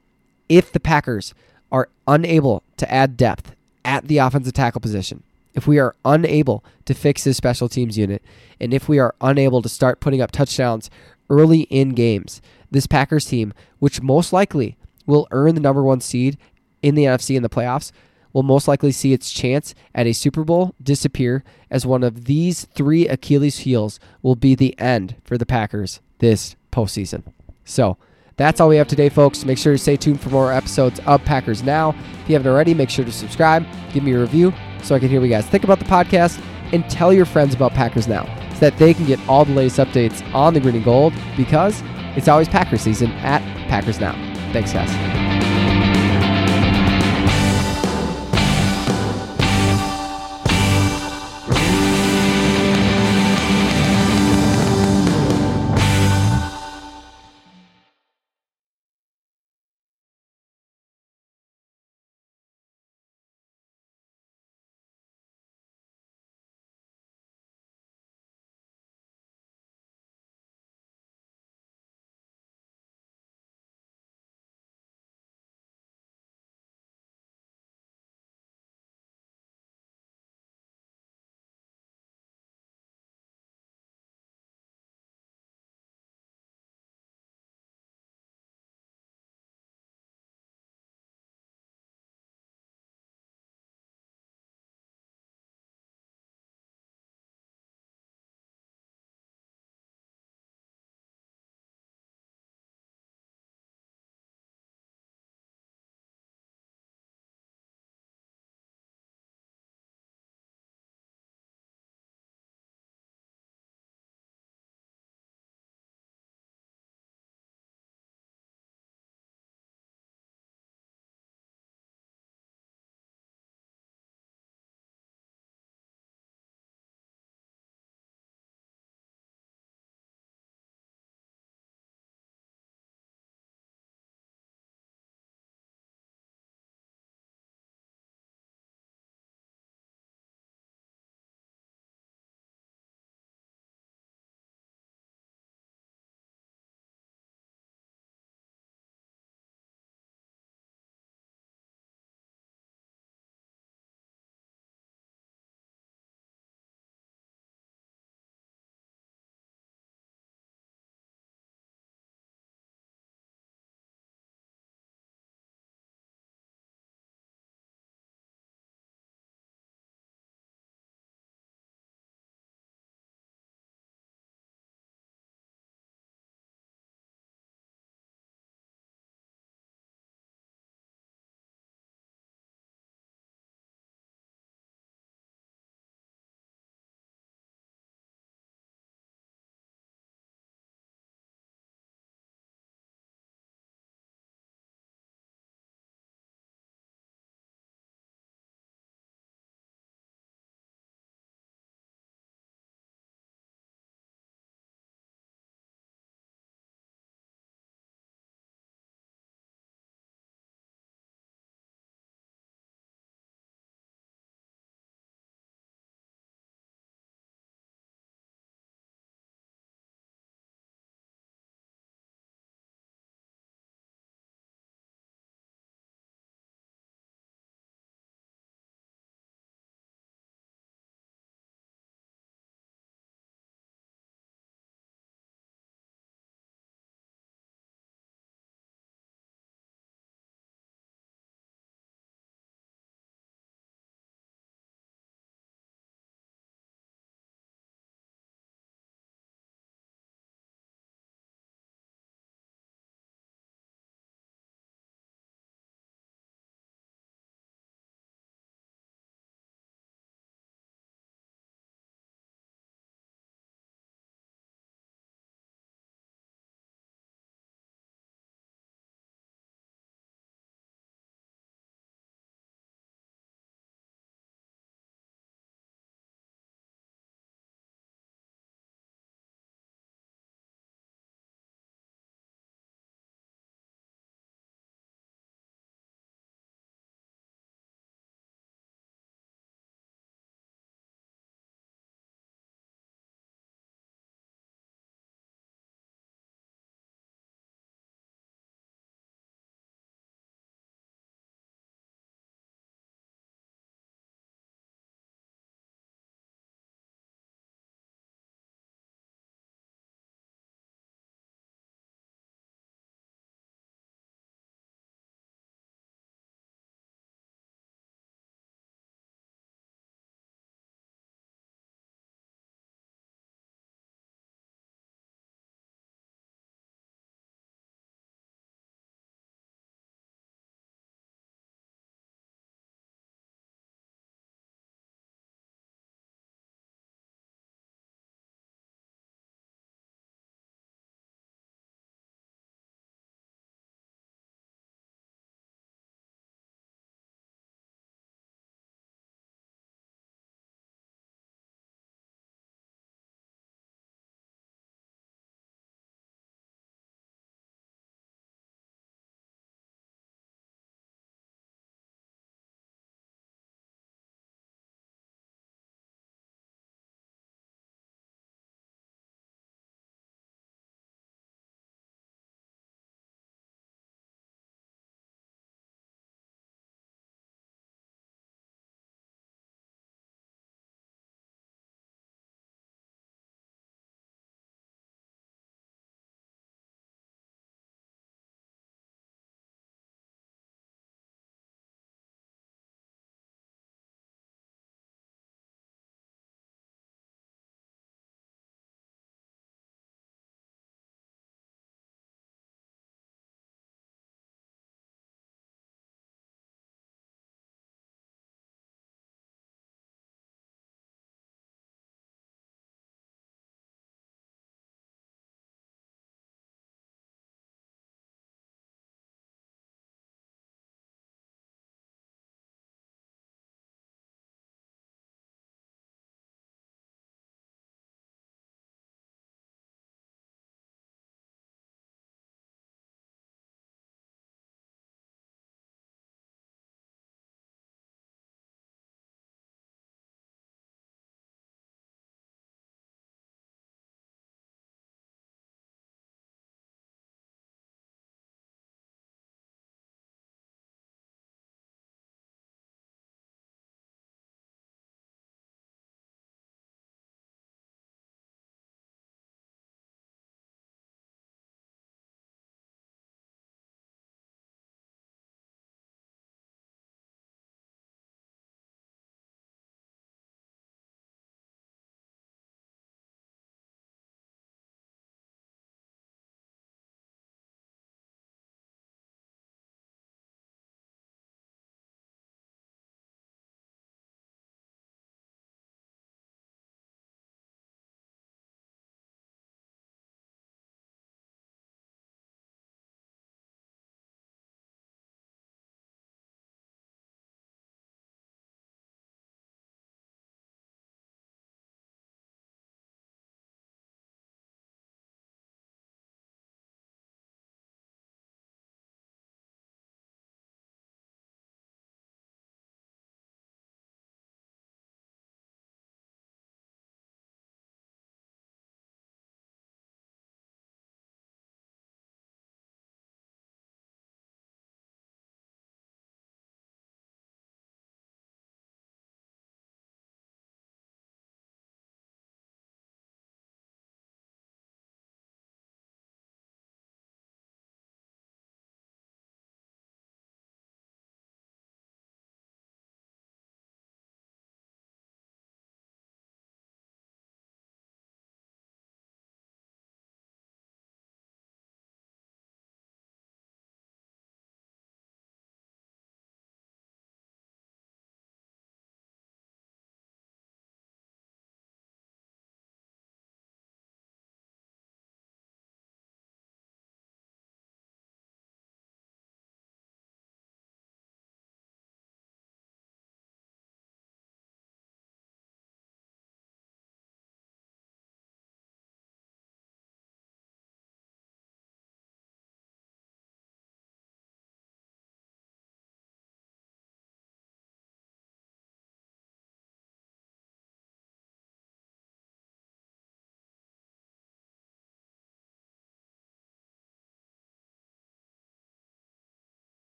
If 0.48 0.72
the 0.72 0.80
Packers 0.80 1.34
are 1.72 1.90
unable 2.08 2.64
to 2.78 2.92
add 2.92 3.18
depth 3.18 3.56
at 3.84 4.08
the 4.08 4.20
offensive 4.20 4.54
tackle 4.54 4.82
position, 4.82 5.24
if 5.54 5.68
we 5.68 5.78
are 5.78 5.96
unable 6.06 6.64
to 6.86 6.94
fix 6.94 7.26
this 7.26 7.38
special 7.38 7.68
teams 7.68 7.98
unit, 7.98 8.24
and 8.60 8.74
if 8.74 8.88
we 8.88 9.00
are 9.00 9.16
unable 9.20 9.62
to 9.62 9.70
start 9.70 10.00
putting 10.00 10.22
up 10.22 10.32
touchdowns 10.32 10.90
early 11.30 11.62
in 11.64 11.90
games, 11.90 12.42
this 12.72 12.88
Packers 12.88 13.26
team, 13.26 13.54
which 13.80 14.02
most 14.02 14.34
likely 14.34 14.78
will 15.06 15.28
earn 15.32 15.56
the 15.56 15.62
number 15.62 15.84
one 15.84 16.02
seed 16.02 16.38
in 16.82 16.96
the 16.96 17.04
NFC 17.04 17.36
in 17.36 17.44
the 17.44 17.50
playoffs, 17.50 17.92
will 18.34 18.44
most 18.44 18.68
likely 18.68 18.92
see 18.92 19.14
its 19.14 19.32
chance 19.32 19.76
at 19.94 20.08
a 20.08 20.14
Super 20.14 20.44
Bowl 20.44 20.74
disappear 20.82 21.44
as 21.70 21.86
one 21.86 22.04
of 22.04 22.26
these 22.26 22.66
three 22.66 23.08
Achilles 23.08 23.60
heels 23.60 24.00
will 24.22 24.36
be 24.36 24.56
the 24.56 24.78
end 24.80 25.16
for 25.24 25.38
the 25.38 25.46
Packers 25.46 26.00
this 26.20 26.56
postseason. 26.72 27.24
So, 27.66 27.98
that's 28.38 28.60
all 28.60 28.70
we 28.70 28.78
have 28.78 28.88
today, 28.88 29.10
folks. 29.10 29.46
Make 29.46 29.58
sure 29.58 29.74
to 29.74 29.78
stay 29.78 29.98
tuned 29.98 30.20
for 30.20 30.30
more 30.30 30.52
episodes 30.52 31.00
of 31.06 31.24
Packers 31.26 31.62
Now. 31.62 31.90
If 32.24 32.30
you 32.30 32.34
haven't 32.34 32.52
already, 32.52 32.74
make 32.74 32.90
sure 32.90 33.06
to 33.06 33.12
subscribe, 33.12 33.66
give 33.94 34.04
me 34.04 34.14
a 34.14 34.20
review 34.20 34.54
so 34.82 34.96
I 34.96 35.00
can 35.00 35.10
hear 35.10 35.20
what 35.20 35.28
you 35.28 35.32
guys 35.32 35.46
think 35.46 35.64
about 35.64 35.80
the 35.80 35.86
podcast, 35.86 36.44
and 36.74 36.90
tell 36.90 37.14
your 37.14 37.26
friends 37.26 37.54
about 37.54 37.74
Packers 37.74 38.08
Now 38.08 38.24
so 38.54 38.62
that 38.62 38.78
they 38.78 38.94
can 38.94 39.06
get 39.06 39.20
all 39.28 39.46
the 39.46 39.54
latest 39.54 39.78
updates 39.78 40.24
on 40.34 40.54
the 40.54 40.60
green 40.60 40.76
and 40.76 40.86
gold 40.86 41.14
because 41.38 41.84
it's 42.16 42.28
always 42.28 42.48
Packers 42.50 42.82
season 42.82 43.12
at 43.12 43.42
Packers 43.68 44.00
Now. 44.00 44.14
Thanks, 44.52 44.74
guys. 44.74 45.21